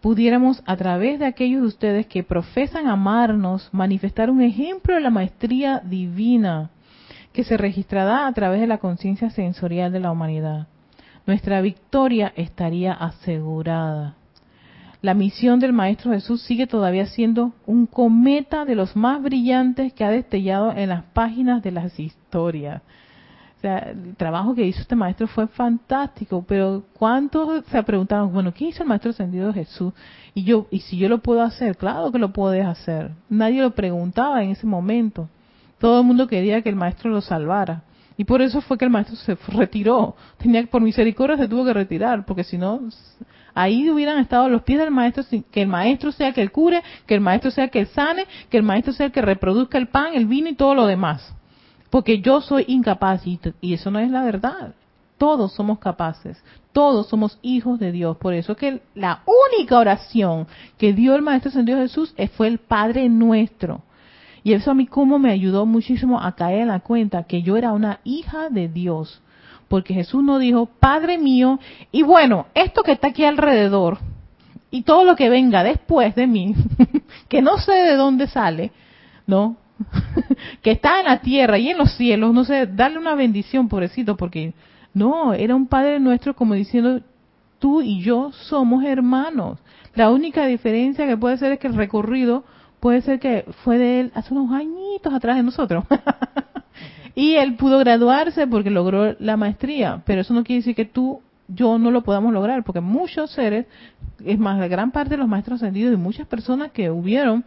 [0.01, 5.11] Pudiéramos, a través de aquellos de ustedes que profesan amarnos, manifestar un ejemplo de la
[5.11, 6.71] maestría divina
[7.37, 10.69] que se registrará a través de la conciencia sensorial de la humanidad.
[11.27, 14.15] Nuestra victoria estaría asegurada.
[15.03, 20.03] La misión del Maestro Jesús sigue todavía siendo un cometa de los más brillantes que
[20.03, 22.81] ha destellado en las páginas de las historias.
[23.59, 28.55] O sea, el trabajo que hizo este maestro fue fantástico, pero ¿cuántos se preguntaron, bueno,
[28.55, 29.93] ¿qué hizo el maestro ascendido Jesús?
[30.33, 33.11] Y yo, y si yo lo puedo hacer, claro que lo puedes hacer.
[33.29, 35.29] Nadie lo preguntaba en ese momento.
[35.79, 37.83] Todo el mundo quería que el maestro lo salvara.
[38.17, 40.17] Y por eso fue que el maestro se retiró.
[40.39, 42.81] Tenía por misericordia se tuvo que retirar, porque si no,
[43.55, 47.15] ahí hubieran estado los pies del maestro, que el maestro sea que el cure, que
[47.15, 50.15] el maestro sea que el sane, que el maestro sea el que reproduzca el pan,
[50.15, 51.37] el vino y todo lo demás
[51.91, 53.41] porque yo soy incapaz y,
[53.73, 54.75] eso no es la verdad.
[55.19, 58.19] Todos somos capaces, todos somos hijos de Dios.
[58.19, 60.47] Por eso que la única oración
[60.77, 63.83] que dio el Maestro Dios Jesús fue el Padre nuestro.
[64.47, 67.57] Y eso a mí como me ayudó muchísimo a caer en la cuenta que yo
[67.57, 69.21] era una hija de Dios.
[69.67, 71.59] Porque Jesús no dijo, Padre mío,
[71.91, 73.99] y bueno, esto que está aquí alrededor,
[74.71, 76.55] y todo lo que venga después de mí,
[77.29, 78.71] que no sé de dónde sale,
[79.27, 79.57] ¿no?
[80.63, 84.17] que está en la tierra y en los cielos, no sé, darle una bendición, pobrecito,
[84.17, 84.55] porque
[84.95, 87.01] no, era un Padre nuestro como diciendo,
[87.59, 89.59] tú y yo somos hermanos.
[89.97, 92.45] La única diferencia que puede ser es que el recorrido
[92.87, 95.83] puede ser que fue de él hace unos añitos atrás de nosotros.
[97.17, 101.21] y él pudo graduarse porque logró la maestría, pero eso no quiere decir que tú,
[101.49, 103.67] yo no lo podamos lograr, porque muchos seres,
[104.25, 107.45] es más, la gran parte de los maestros ascendidos y muchas personas que hubieron,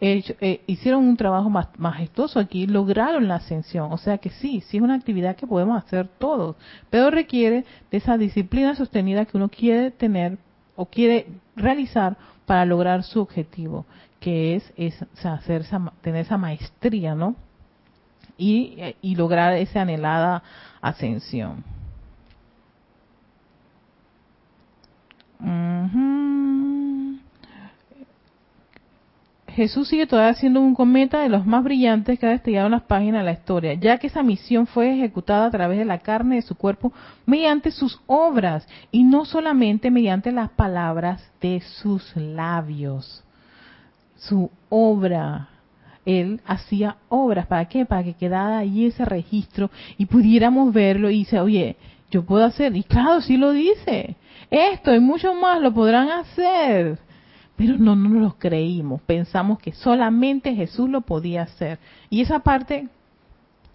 [0.00, 3.90] eh, hicieron un trabajo majestuoso aquí, lograron la ascensión.
[3.90, 6.54] O sea que sí, sí es una actividad que podemos hacer todos,
[6.90, 10.38] pero requiere de esa disciplina sostenida que uno quiere tener
[10.76, 11.26] o quiere
[11.56, 12.16] realizar
[12.46, 13.84] para lograr su objetivo,
[14.26, 15.64] que es, es hacer
[16.00, 17.36] tener esa maestría, ¿no?
[18.36, 20.42] Y, y lograr esa anhelada
[20.80, 21.62] ascensión.
[29.46, 32.82] Jesús sigue todavía siendo un cometa de los más brillantes que ha destellado en las
[32.82, 36.34] páginas de la historia, ya que esa misión fue ejecutada a través de la carne
[36.34, 36.92] de su cuerpo
[37.26, 43.22] mediante sus obras y no solamente mediante las palabras de sus labios.
[44.16, 45.48] Su obra.
[46.04, 47.46] Él hacía obras.
[47.46, 47.84] ¿Para qué?
[47.84, 51.76] Para que quedara ahí ese registro y pudiéramos verlo y dice, oye,
[52.10, 52.76] yo puedo hacer.
[52.76, 54.16] Y claro, sí lo dice.
[54.50, 56.98] Esto y mucho más lo podrán hacer
[57.56, 61.78] pero no, no nos lo creímos, pensamos que solamente Jesús lo podía hacer.
[62.10, 62.88] Y esa parte,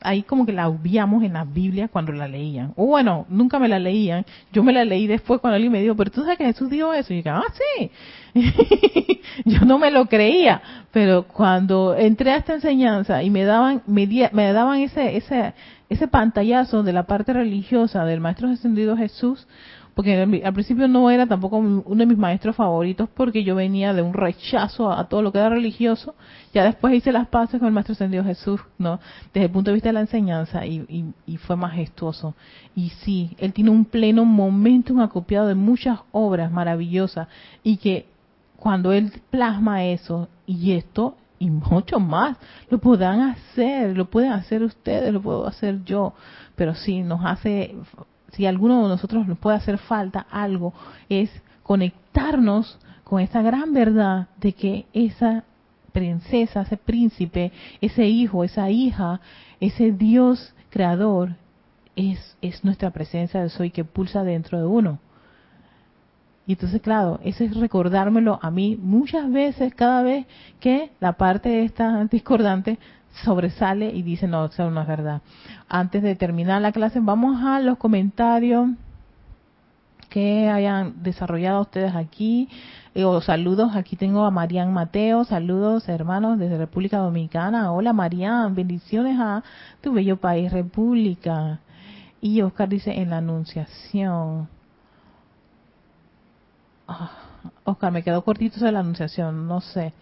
[0.01, 2.73] ahí como que la obviamos en la Biblia cuando la leían.
[2.75, 5.95] O bueno, nunca me la leían, yo me la leí después cuando alguien me dijo,
[5.95, 7.13] pero tú sabes que Jesús dijo eso.
[7.13, 7.43] Y yo ah,
[7.77, 7.91] sí.
[9.45, 14.07] yo no me lo creía, pero cuando entré a esta enseñanza y me daban, me,
[14.31, 15.53] me daban ese, ese,
[15.89, 19.47] ese pantallazo de la parte religiosa del Maestro Ascendido Jesús,
[19.93, 24.01] porque al principio no era tampoco uno de mis maestros favoritos porque yo venía de
[24.01, 26.15] un rechazo a, todo lo que era religioso.
[26.53, 28.99] Ya después hice las paces con el maestro ascendido Jesús, ¿no?
[29.33, 32.35] Desde el punto de vista de la enseñanza y, y, fue majestuoso.
[32.73, 37.27] Y sí, él tiene un pleno momento acopiado de muchas obras maravillosas
[37.63, 38.05] y que
[38.55, 42.37] cuando él plasma eso y esto y mucho más,
[42.69, 46.13] lo podrán hacer, lo pueden hacer ustedes, lo puedo hacer yo,
[46.55, 47.75] pero sí, nos hace
[48.31, 50.73] si alguno de nosotros nos puede hacer falta algo,
[51.09, 51.29] es
[51.63, 55.43] conectarnos con esa gran verdad de que esa
[55.91, 57.51] princesa, ese príncipe,
[57.81, 59.19] ese hijo, esa hija,
[59.59, 61.35] ese Dios creador,
[61.95, 64.99] es, es nuestra presencia de soy que pulsa dentro de uno.
[66.47, 70.25] Y entonces, claro, eso es recordármelo a mí muchas veces, cada vez
[70.59, 72.79] que la parte esta discordante
[73.23, 75.21] sobresale y dice, no, eso no es verdad.
[75.69, 78.69] Antes de terminar la clase, vamos a los comentarios
[80.09, 82.49] que hayan desarrollado ustedes aquí.
[82.93, 87.71] Eh, o saludos, aquí tengo a Marian Mateo, saludos hermanos desde República Dominicana.
[87.71, 89.43] Hola Marian, bendiciones a
[89.79, 91.59] tu bello país, República.
[92.19, 94.49] Y Oscar dice en la anunciación.
[96.87, 97.11] Ah,
[97.63, 99.93] Oscar, me quedó cortito de la anunciación, no sé.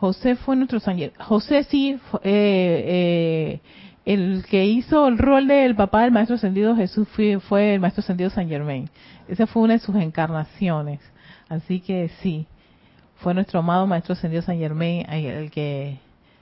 [0.00, 3.60] José fue nuestro San José sí, eh, eh,
[4.04, 8.02] el que hizo el rol del papá del Maestro Ascendido Jesús fue, fue el Maestro
[8.02, 8.88] Ascendido San Germain.
[9.26, 11.00] Esa fue una de sus encarnaciones.
[11.48, 12.46] Así que sí,
[13.16, 15.98] fue nuestro amado Maestro Ascendido San Germain el que,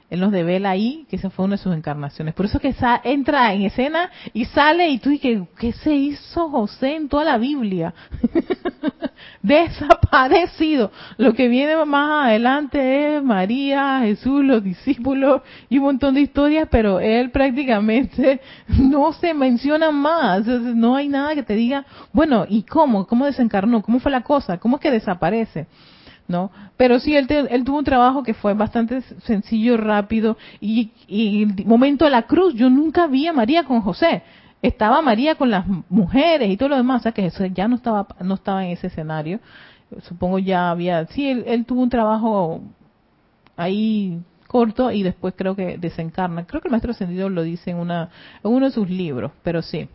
[0.09, 2.33] Él nos devela ahí que esa fue una de sus encarnaciones.
[2.35, 6.95] Por eso que entra en escena y sale y tú dices, ¿qué se hizo José
[6.95, 7.93] en toda la Biblia?
[9.43, 10.93] Desaparecido.
[11.17, 16.69] Lo que viene más adelante es María, Jesús, los discípulos y un montón de historias,
[16.71, 20.47] pero él prácticamente no se menciona más.
[20.47, 23.09] No hay nada que te diga, bueno, ¿y cómo?
[23.09, 23.83] ¿Cómo desencarnó?
[23.83, 24.59] ¿Cómo fue la cosa?
[24.59, 25.67] ¿Cómo es que desaparece?
[26.29, 26.51] ¿No?
[26.77, 31.67] Pero sí, él, él, tuvo un trabajo que fue bastante sencillo, rápido, y, y el
[31.67, 34.23] momento de la cruz, yo nunca vi a María con José.
[34.63, 37.77] Estaba María con las mujeres y todo lo demás, o sea que Jesús ya no
[37.77, 39.41] estaba, no estaba en ese escenario.
[40.03, 42.61] Supongo ya había, sí, él, él tuvo un trabajo
[43.57, 46.47] ahí corto y después creo que desencarna.
[46.47, 48.11] Creo que el maestro ascendido lo dice en, una,
[48.43, 49.89] en uno de sus libros, pero sí.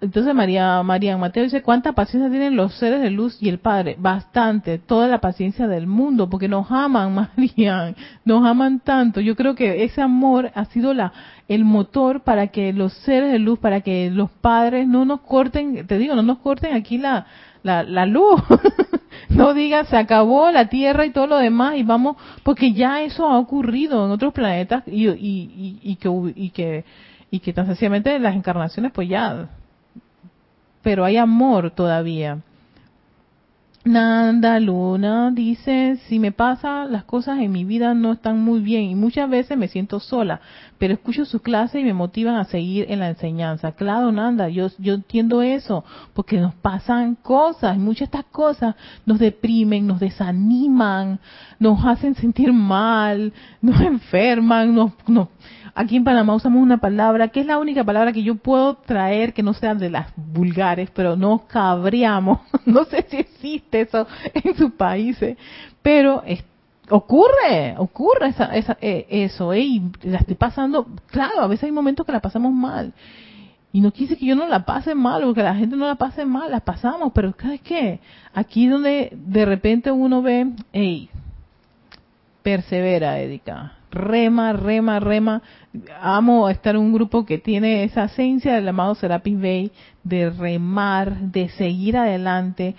[0.00, 3.96] Entonces María, María Mateo dice, ¿cuánta paciencia tienen los seres de luz y el Padre?
[3.98, 7.94] Bastante, toda la paciencia del mundo, porque nos aman, María,
[8.24, 9.20] nos aman tanto.
[9.20, 11.12] Yo creo que ese amor ha sido la
[11.48, 15.86] el motor para que los seres de luz, para que los padres no nos corten,
[15.86, 17.26] te digo, no nos corten aquí la,
[17.64, 18.40] la, la luz.
[19.30, 23.26] no diga se acabó la Tierra y todo lo demás y vamos, porque ya eso
[23.26, 26.84] ha ocurrido en otros planetas y, y, y, y que, y que,
[27.30, 29.48] y que tan sencillamente las encarnaciones pues ya
[30.82, 32.38] pero hay amor todavía.
[33.88, 38.82] Nanda Luna dice, si me pasa, las cosas en mi vida no están muy bien
[38.82, 40.42] y muchas veces me siento sola,
[40.76, 43.72] pero escucho sus clases y me motivan a seguir en la enseñanza.
[43.72, 48.74] Claro, Nanda, yo, yo entiendo eso, porque nos pasan cosas, muchas de estas cosas
[49.06, 51.18] nos deprimen, nos desaniman,
[51.58, 54.92] nos hacen sentir mal, nos enferman, nos,
[55.74, 59.32] aquí en Panamá usamos una palabra que es la única palabra que yo puedo traer
[59.32, 62.40] que no sea de las vulgares, pero nos cabreamos.
[62.66, 65.36] no sé si existe eso en sus países,
[65.82, 66.22] pero
[66.90, 69.60] ocurre, ocurre esa, esa, eh, eso, ¿eh?
[69.60, 72.92] y la estoy pasando, claro, a veces hay momentos que la pasamos mal.
[73.70, 75.96] Y no quise que yo no la pase mal o que la gente no la
[75.96, 78.00] pase mal, la pasamos, pero ¿sabes qué?
[78.32, 81.10] Aquí donde de repente uno ve, hey,
[82.48, 85.42] persevera, Erika, rema, rema, rema.
[86.00, 89.72] Amo estar en un grupo que tiene esa esencia del amado Serapis Bay
[90.02, 92.74] de remar, de seguir adelante,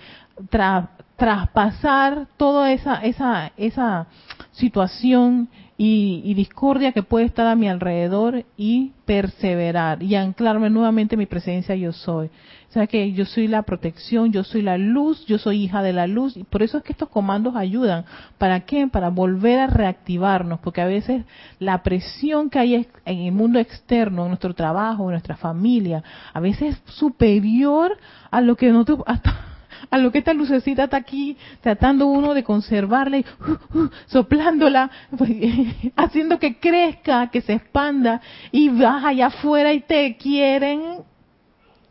[1.16, 4.08] traspasar toda esa, esa, esa
[4.50, 5.48] situación
[5.82, 11.24] y, discordia que puede estar a mi alrededor y perseverar y anclarme nuevamente en mi
[11.24, 12.26] presencia yo soy.
[12.68, 15.94] O sea que yo soy la protección, yo soy la luz, yo soy hija de
[15.94, 18.04] la luz y por eso es que estos comandos ayudan.
[18.36, 18.88] ¿Para qué?
[18.88, 21.24] Para volver a reactivarnos, porque a veces
[21.58, 26.04] la presión que hay en el mundo externo, en nuestro trabajo, en nuestra familia,
[26.34, 27.96] a veces es superior
[28.30, 29.49] a lo que nosotros hasta
[29.90, 34.90] a lo que esta lucecita está aquí tratando uno de conservarla y uh, uh, soplándola,
[35.16, 35.30] pues,
[35.96, 38.20] haciendo que crezca, que se expanda
[38.50, 40.98] y vas allá afuera y te quieren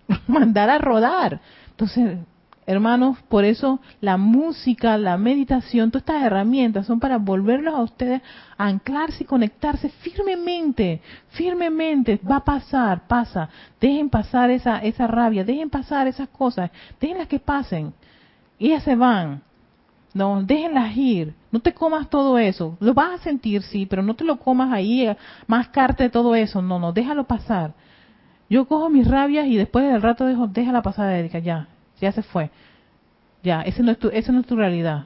[0.28, 1.40] mandar a rodar.
[1.72, 2.18] Entonces,
[2.70, 8.22] hermanos, por eso la música, la meditación, todas estas herramientas son para volverlos a ustedes
[8.60, 12.20] a anclarse y conectarse firmemente, firmemente.
[12.30, 13.50] Va a pasar, pasa.
[13.82, 16.70] Dejen pasar esa, esa rabia, dejen pasar esas cosas,
[17.02, 17.92] déjenlas que pasen.
[18.60, 19.42] Ellas se van.
[20.14, 21.34] No, déjenlas ir.
[21.52, 22.78] No te comas todo eso.
[22.80, 25.18] Lo vas a sentir, sí, pero no te lo comas ahí, eh,
[25.48, 26.62] mascarte todo eso.
[26.62, 27.74] No, no, déjalo pasar.
[28.48, 31.68] Yo cojo mis rabias y después del rato dejo, déjala pasar, Erika, ya
[32.00, 32.50] ya se fue.
[33.44, 35.06] Ya, ese no es tu, esa no es tu realidad.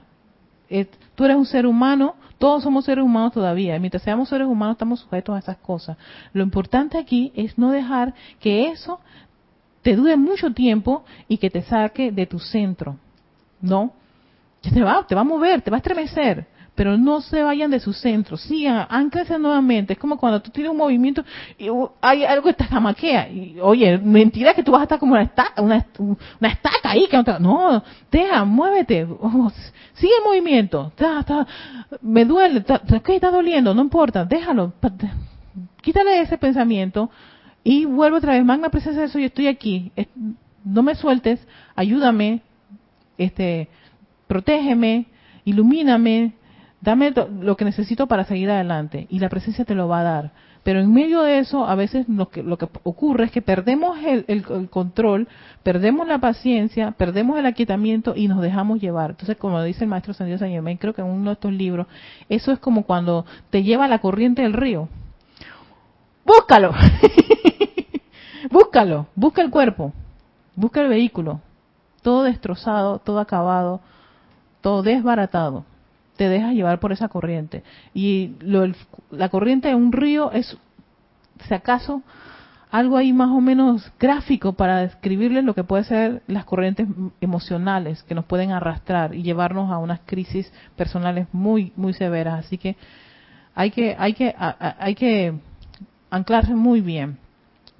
[1.16, 3.78] tú eres un ser humano, todos somos seres humanos todavía.
[3.80, 5.98] Mientras seamos seres humanos estamos sujetos a esas cosas.
[6.34, 9.00] Lo importante aquí es no dejar que eso
[9.82, 12.98] te dure mucho tiempo y que te saque de tu centro.
[13.62, 13.94] ¿No?
[14.62, 17.80] Te va, te va a mover, te va a estremecer pero no se vayan de
[17.80, 19.94] su centro, sigan, anclense nuevamente.
[19.94, 21.24] Es como cuando tú tienes un movimiento
[21.58, 21.68] y
[22.02, 23.30] hay algo que te jamaquea.
[23.30, 27.08] Y, oye, mentira que tú vas a estar como una estaca, una, estaca ahí.
[27.08, 29.52] Que no, no, deja, muévete, oh,
[29.94, 30.92] sigue el movimiento.
[32.02, 34.74] me duele, está, está doliendo, no importa, déjalo.
[35.82, 37.12] Quítale ese pensamiento
[37.64, 38.44] y vuelve otra vez.
[38.44, 39.92] Magna presencia de eso, yo estoy aquí.
[40.64, 41.46] No me sueltes,
[41.76, 42.42] ayúdame,
[43.18, 43.68] este,
[44.28, 45.06] protégeme,
[45.46, 46.34] ilumíname,
[46.84, 50.32] dame lo que necesito para seguir adelante y la presencia te lo va a dar.
[50.64, 53.98] Pero en medio de eso, a veces lo que, lo que ocurre es que perdemos
[54.04, 55.28] el, control,
[55.62, 59.12] perdemos la paciencia, perdemos el aquietamiento y nos dejamos llevar.
[59.12, 61.88] Entonces, como dice el maestro San Dios San creo que en uno de estos libros,
[62.30, 64.90] eso es como cuando te lleva la corriente del río.
[66.26, 66.74] Búscalo,
[68.52, 69.92] búscalo, busca el cuerpo,
[70.56, 71.42] busca el vehículo,
[72.02, 73.82] todo destrozado, todo acabado,
[74.62, 75.66] todo desbaratado.
[76.18, 77.64] Te dejas llevar por esa corriente.
[77.94, 78.66] Y lo,
[79.12, 80.58] la corriente de un río es,
[81.48, 82.04] si acaso,
[82.74, 86.88] algo ahí más o menos gráfico para describirles lo que puede ser las corrientes
[87.22, 92.58] emocionales que nos pueden arrastrar y llevarnos a unas crisis personales muy muy severas así
[92.58, 92.76] que
[93.54, 95.36] hay que hay que hay que
[96.10, 97.20] anclarse muy bien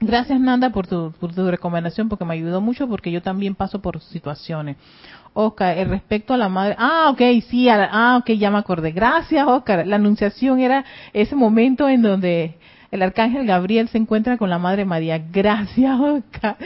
[0.06, 3.80] Gracias Nanda por tu, por tu recomendación porque me ayudó mucho porque yo también paso
[3.82, 4.76] por situaciones.
[5.34, 8.92] Oscar, el respecto a la madre, ah, ok, sí, ah, ok, ya me acordé.
[8.92, 9.86] Gracias Oscar.
[9.88, 12.58] La anunciación era ese momento en donde
[12.92, 15.18] el arcángel Gabriel se encuentra con la madre María.
[15.18, 16.58] Gracias Oscar.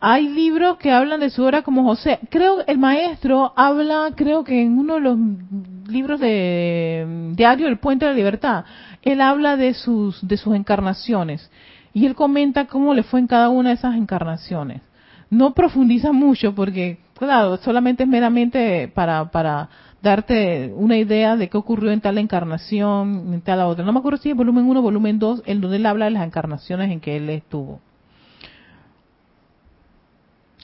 [0.00, 2.18] Hay libros que hablan de su obra como José.
[2.28, 5.18] Creo el maestro habla, creo que en uno de los
[5.88, 8.64] libros de Diario El Puente de la Libertad,
[9.00, 11.50] él habla de sus de sus encarnaciones
[11.94, 14.82] y él comenta cómo le fue en cada una de esas encarnaciones.
[15.34, 19.68] No profundiza mucho porque claro, solamente es meramente para para
[20.00, 23.84] darte una idea de qué ocurrió en tal encarnación, en tal otra.
[23.84, 26.24] No me acuerdo si es volumen 1 volumen 2, en donde él habla de las
[26.24, 27.80] encarnaciones en que él estuvo.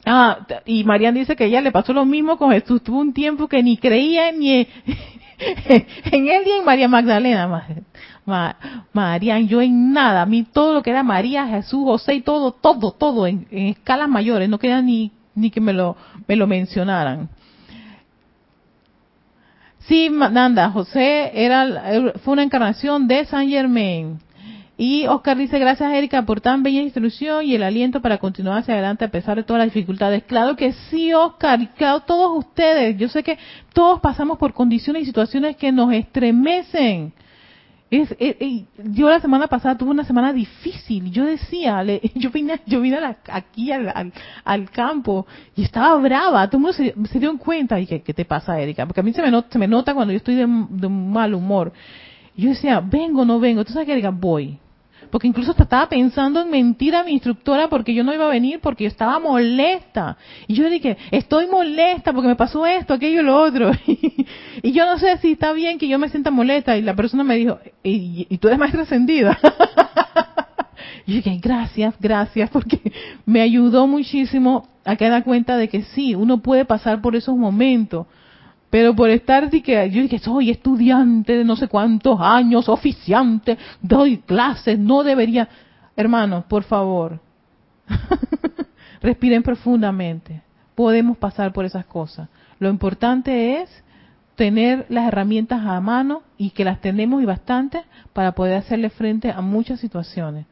[0.06, 2.82] Ah, y Marian dice que ella le pasó lo mismo con Jesús.
[2.82, 4.68] Tuvo un tiempo que ni creía ni
[6.12, 7.66] en él ni en María Magdalena.
[8.92, 10.22] Marian, yo en nada.
[10.22, 14.08] A mí todo lo que era María, Jesús, José y todo, todo, todo en, escalas
[14.08, 14.48] mayores.
[14.48, 17.28] No quería ni, ni que me lo, me lo mencionaran.
[19.80, 24.20] Sí, Nanda, José era, fue una encarnación de San Germain.
[24.82, 28.72] Y Oscar dice, gracias Erika por tan bella instrucción y el aliento para continuar hacia
[28.72, 30.22] adelante a pesar de todas las dificultades.
[30.24, 32.96] Claro que sí, Oscar, y claro, todos ustedes.
[32.96, 33.36] Yo sé que
[33.74, 37.12] todos pasamos por condiciones y situaciones que nos estremecen.
[37.90, 38.16] Es,
[38.78, 41.10] yo la semana pasada tuve una semana difícil.
[41.10, 44.12] Yo decía, yo vine, yo vine aquí al,
[44.44, 45.26] al, campo
[45.56, 46.48] y estaba brava.
[46.48, 48.86] Todo el mundo se, se dio cuenta y dije, ¿qué te pasa, Erika?
[48.86, 51.70] Porque a mí se me, se me nota cuando yo estoy de, de mal humor.
[52.34, 53.60] Yo decía, vengo no vengo.
[53.60, 54.58] Entonces, Erika, voy
[55.10, 58.60] porque incluso estaba pensando en mentir a mi instructora porque yo no iba a venir
[58.60, 60.16] porque yo estaba molesta.
[60.46, 63.70] Y yo dije, estoy molesta porque me pasó esto, aquello y lo otro.
[63.86, 66.76] y yo no sé si está bien que yo me sienta molesta.
[66.76, 69.38] Y la persona me dijo, y, tú eres maestra ascendida.
[71.06, 72.92] y yo dije, gracias, gracias, porque
[73.26, 77.36] me ayudó muchísimo a que dar cuenta de que sí, uno puede pasar por esos
[77.36, 78.06] momentos
[78.70, 84.18] pero por estar, que yo dije, soy estudiante de no sé cuántos años, oficiante, doy
[84.18, 85.48] clases, no debería.
[85.96, 87.20] Hermanos, por favor,
[89.02, 90.42] respiren profundamente.
[90.76, 92.28] Podemos pasar por esas cosas.
[92.60, 93.82] Lo importante es
[94.36, 99.32] tener las herramientas a mano y que las tenemos y bastante para poder hacerle frente
[99.32, 100.46] a muchas situaciones.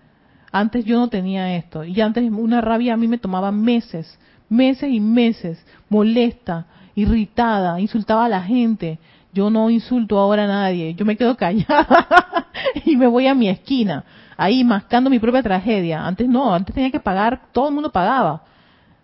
[0.50, 4.90] Antes yo no tenía esto y antes una rabia a mí me tomaba meses, meses
[4.90, 6.66] y meses, molesta,
[6.98, 8.98] irritada, insultaba a la gente.
[9.32, 12.48] Yo no insulto ahora a nadie, yo me quedo callada
[12.84, 14.04] y me voy a mi esquina,
[14.36, 16.04] ahí mascando mi propia tragedia.
[16.04, 18.42] Antes no, antes tenía que pagar, todo el mundo pagaba.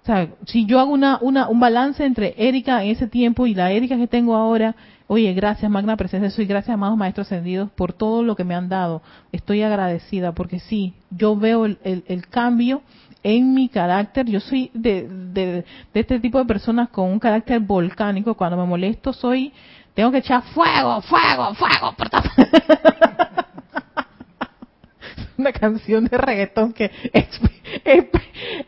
[0.03, 3.55] O sea, si yo hago una, una, un balance entre Erika en ese tiempo y
[3.55, 4.75] la Erika que tengo ahora,
[5.07, 8.69] oye, gracias Magna Presencia, soy gracias amados Maestros Ascendidos por todo lo que me han
[8.69, 9.03] dado.
[9.33, 12.83] Estoy agradecida porque sí, yo veo el, el cambio
[13.25, 15.65] en mi carácter, yo soy de, de,
[15.95, 19.51] este tipo de personas con un carácter volcánico, cuando me molesto soy,
[19.95, 22.11] tengo que echar fuego, fuego, fuego, por
[25.39, 26.91] una canción de reggaetón que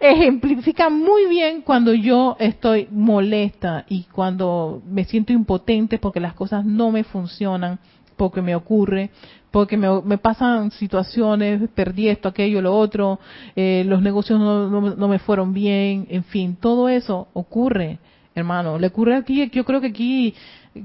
[0.00, 6.64] ejemplifica muy bien cuando yo estoy molesta y cuando me siento impotente porque las cosas
[6.64, 7.78] no me funcionan,
[8.16, 9.10] porque me ocurre,
[9.56, 13.18] porque me, pasan situaciones, perdí esto, aquello, lo otro,
[13.54, 17.98] eh, los negocios no, no, me fueron bien, en fin, todo eso ocurre,
[18.34, 18.78] hermano.
[18.78, 20.34] Le ocurre aquí, yo creo que aquí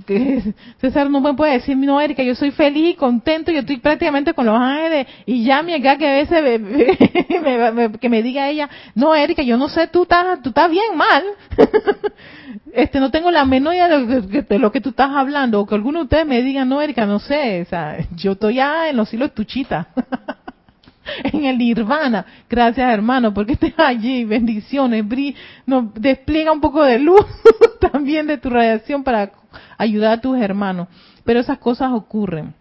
[0.06, 4.34] que César no me puede decir, no, Erika, yo soy feliz contento, yo estoy prácticamente
[4.34, 6.60] con los ángeles, y ya mi acá que a veces
[7.74, 10.96] me, que me diga ella, no, Erika, yo no sé, tú estás, tú estás bien
[10.96, 11.24] mal,
[12.74, 16.00] este, no tengo la menor idea de lo, que, tú estás hablando, o que alguno
[16.00, 19.14] de ustedes me diga, no, Erika, no sé, o sea, yo estoy ya en los
[19.14, 19.88] hilos de tuchita.
[21.24, 22.26] en el nirvana.
[22.50, 24.24] Gracias, hermano, porque estés allí.
[24.24, 25.04] Bendiciones.
[25.66, 27.26] no, despliega un poco de luz
[27.92, 29.32] también de tu radiación para
[29.78, 30.88] ayudar a tus hermanos.
[31.24, 32.54] Pero esas cosas ocurren.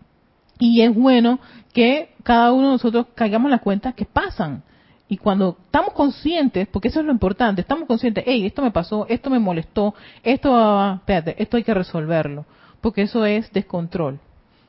[0.58, 1.40] Y es bueno
[1.72, 4.62] que cada uno de nosotros caigamos las cuentas que pasan.
[5.08, 9.06] Y cuando estamos conscientes, porque eso es lo importante, estamos conscientes, hey, esto me pasó,
[9.08, 12.44] esto me molestó, esto, esto hay que resolverlo,
[12.80, 14.20] porque eso es descontrol,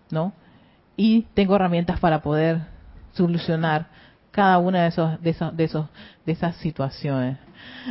[0.09, 0.33] ¿no?
[0.97, 2.61] Y tengo herramientas para poder
[3.11, 3.87] solucionar
[4.31, 5.85] cada una de esos de esos de esos
[6.25, 7.37] de esas situaciones.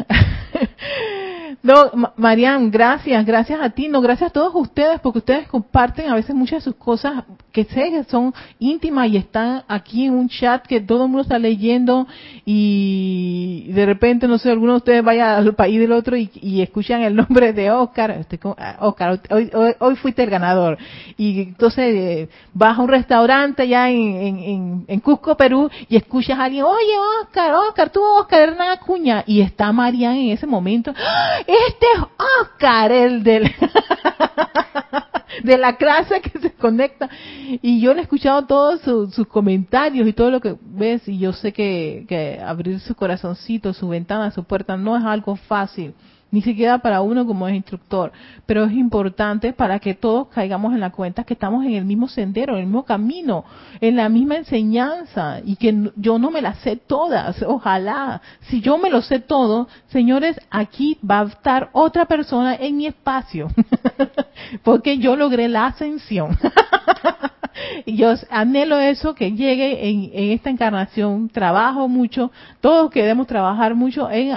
[1.62, 6.14] No, Marian, gracias, gracias a ti, no, gracias a todos ustedes, porque ustedes comparten a
[6.14, 10.28] veces muchas de sus cosas que sé que son íntimas y están aquí en un
[10.28, 12.06] chat que todo el mundo está leyendo
[12.44, 16.30] y de repente, no sé, alguno de ustedes vaya al país del otro y,
[16.60, 18.24] escuchan el nombre de Oscar,
[18.58, 20.78] ah, Oscar, hoy, hoy, fuiste el ganador.
[21.16, 26.44] Y entonces eh, vas a un restaurante allá en, en, Cusco, Perú, y escuchas a
[26.44, 26.92] alguien, oye
[27.22, 31.39] Oscar, Oscar, tú Oscar Hernán Acuña, y está Marian en ese momento, ¡Ah!
[31.40, 32.02] Este es
[32.40, 33.50] Oscar, el del...
[35.44, 37.08] de la clase que se conecta.
[37.62, 41.32] Y yo le he escuchado todos sus comentarios y todo lo que ves y yo
[41.32, 45.94] sé que, que abrir su corazoncito, su ventana, su puerta no es algo fácil
[46.30, 48.12] ni siquiera para uno como es instructor,
[48.46, 52.08] pero es importante para que todos caigamos en la cuenta que estamos en el mismo
[52.08, 53.44] sendero, en el mismo camino,
[53.80, 58.78] en la misma enseñanza y que yo no me las sé todas, ojalá, si yo
[58.78, 63.48] me lo sé todo, señores, aquí va a estar otra persona en mi espacio,
[64.62, 66.38] porque yo logré la ascensión.
[67.86, 72.30] y yo anhelo eso, que llegue en, esta encarnación, trabajo mucho,
[72.60, 74.32] todos queremos trabajar mucho en,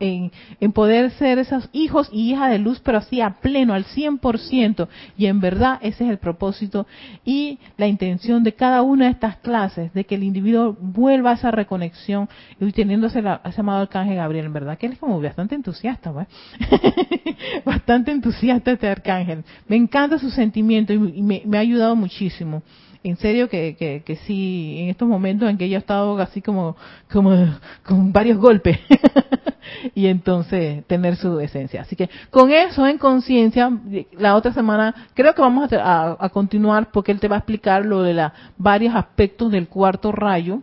[0.00, 3.84] en, en poder ser esos hijos y hijas de luz, pero así a pleno, al
[3.84, 4.88] 100%.
[5.16, 6.86] Y en verdad ese es el propósito
[7.24, 11.34] y la intención de cada una de estas clases, de que el individuo vuelva a
[11.34, 12.28] esa reconexión
[12.60, 16.12] y teniéndose a ese amado arcángel Gabriel, en verdad que él es como bastante entusiasta,
[16.12, 16.26] pues.
[17.64, 19.44] bastante entusiasta este arcángel.
[19.66, 22.49] Me encanta su sentimiento y, me ha ayudado muchísimo
[23.02, 26.42] en serio que, que, que, sí, en estos momentos en que ella ha estado así
[26.42, 26.76] como,
[27.10, 27.30] como
[27.84, 28.78] con varios golpes,
[29.94, 31.82] y entonces tener su esencia.
[31.82, 33.70] Así que con eso en conciencia,
[34.12, 38.02] la otra semana creo que vamos a, continuar porque él te va a explicar lo
[38.02, 40.62] de los varios aspectos del cuarto rayo,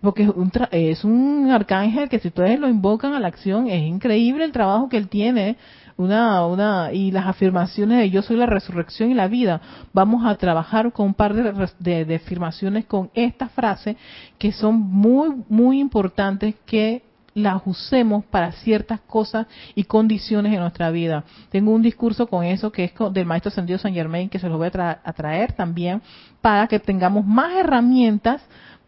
[0.00, 3.82] porque es un, es un arcángel que si ustedes lo invocan a la acción, es
[3.82, 5.56] increíble el trabajo que él tiene
[6.02, 9.60] una, una, y las afirmaciones de yo soy la resurrección y la vida.
[9.92, 13.96] Vamos a trabajar con un par de, de, afirmaciones con esta frase
[14.38, 17.02] que son muy, muy importantes que
[17.34, 21.24] las usemos para ciertas cosas y condiciones en nuestra vida.
[21.50, 24.58] Tengo un discurso con eso que es del maestro Sendido San Germain que se los
[24.58, 26.02] voy a traer también
[26.40, 28.42] para que tengamos más herramientas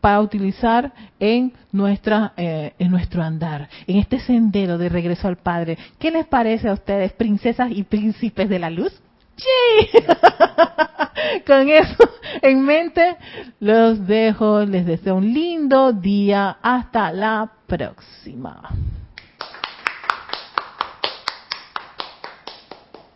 [0.05, 5.79] para utilizar en nuestra eh, en nuestro andar, en este sendero de regreso al Padre.
[5.99, 8.93] ¿Qué les parece a ustedes, princesas y príncipes de la luz?
[11.47, 12.11] Con eso
[12.43, 13.17] en mente,
[13.61, 14.67] los dejo.
[14.67, 16.59] Les deseo un lindo día.
[16.61, 18.61] Hasta la próxima.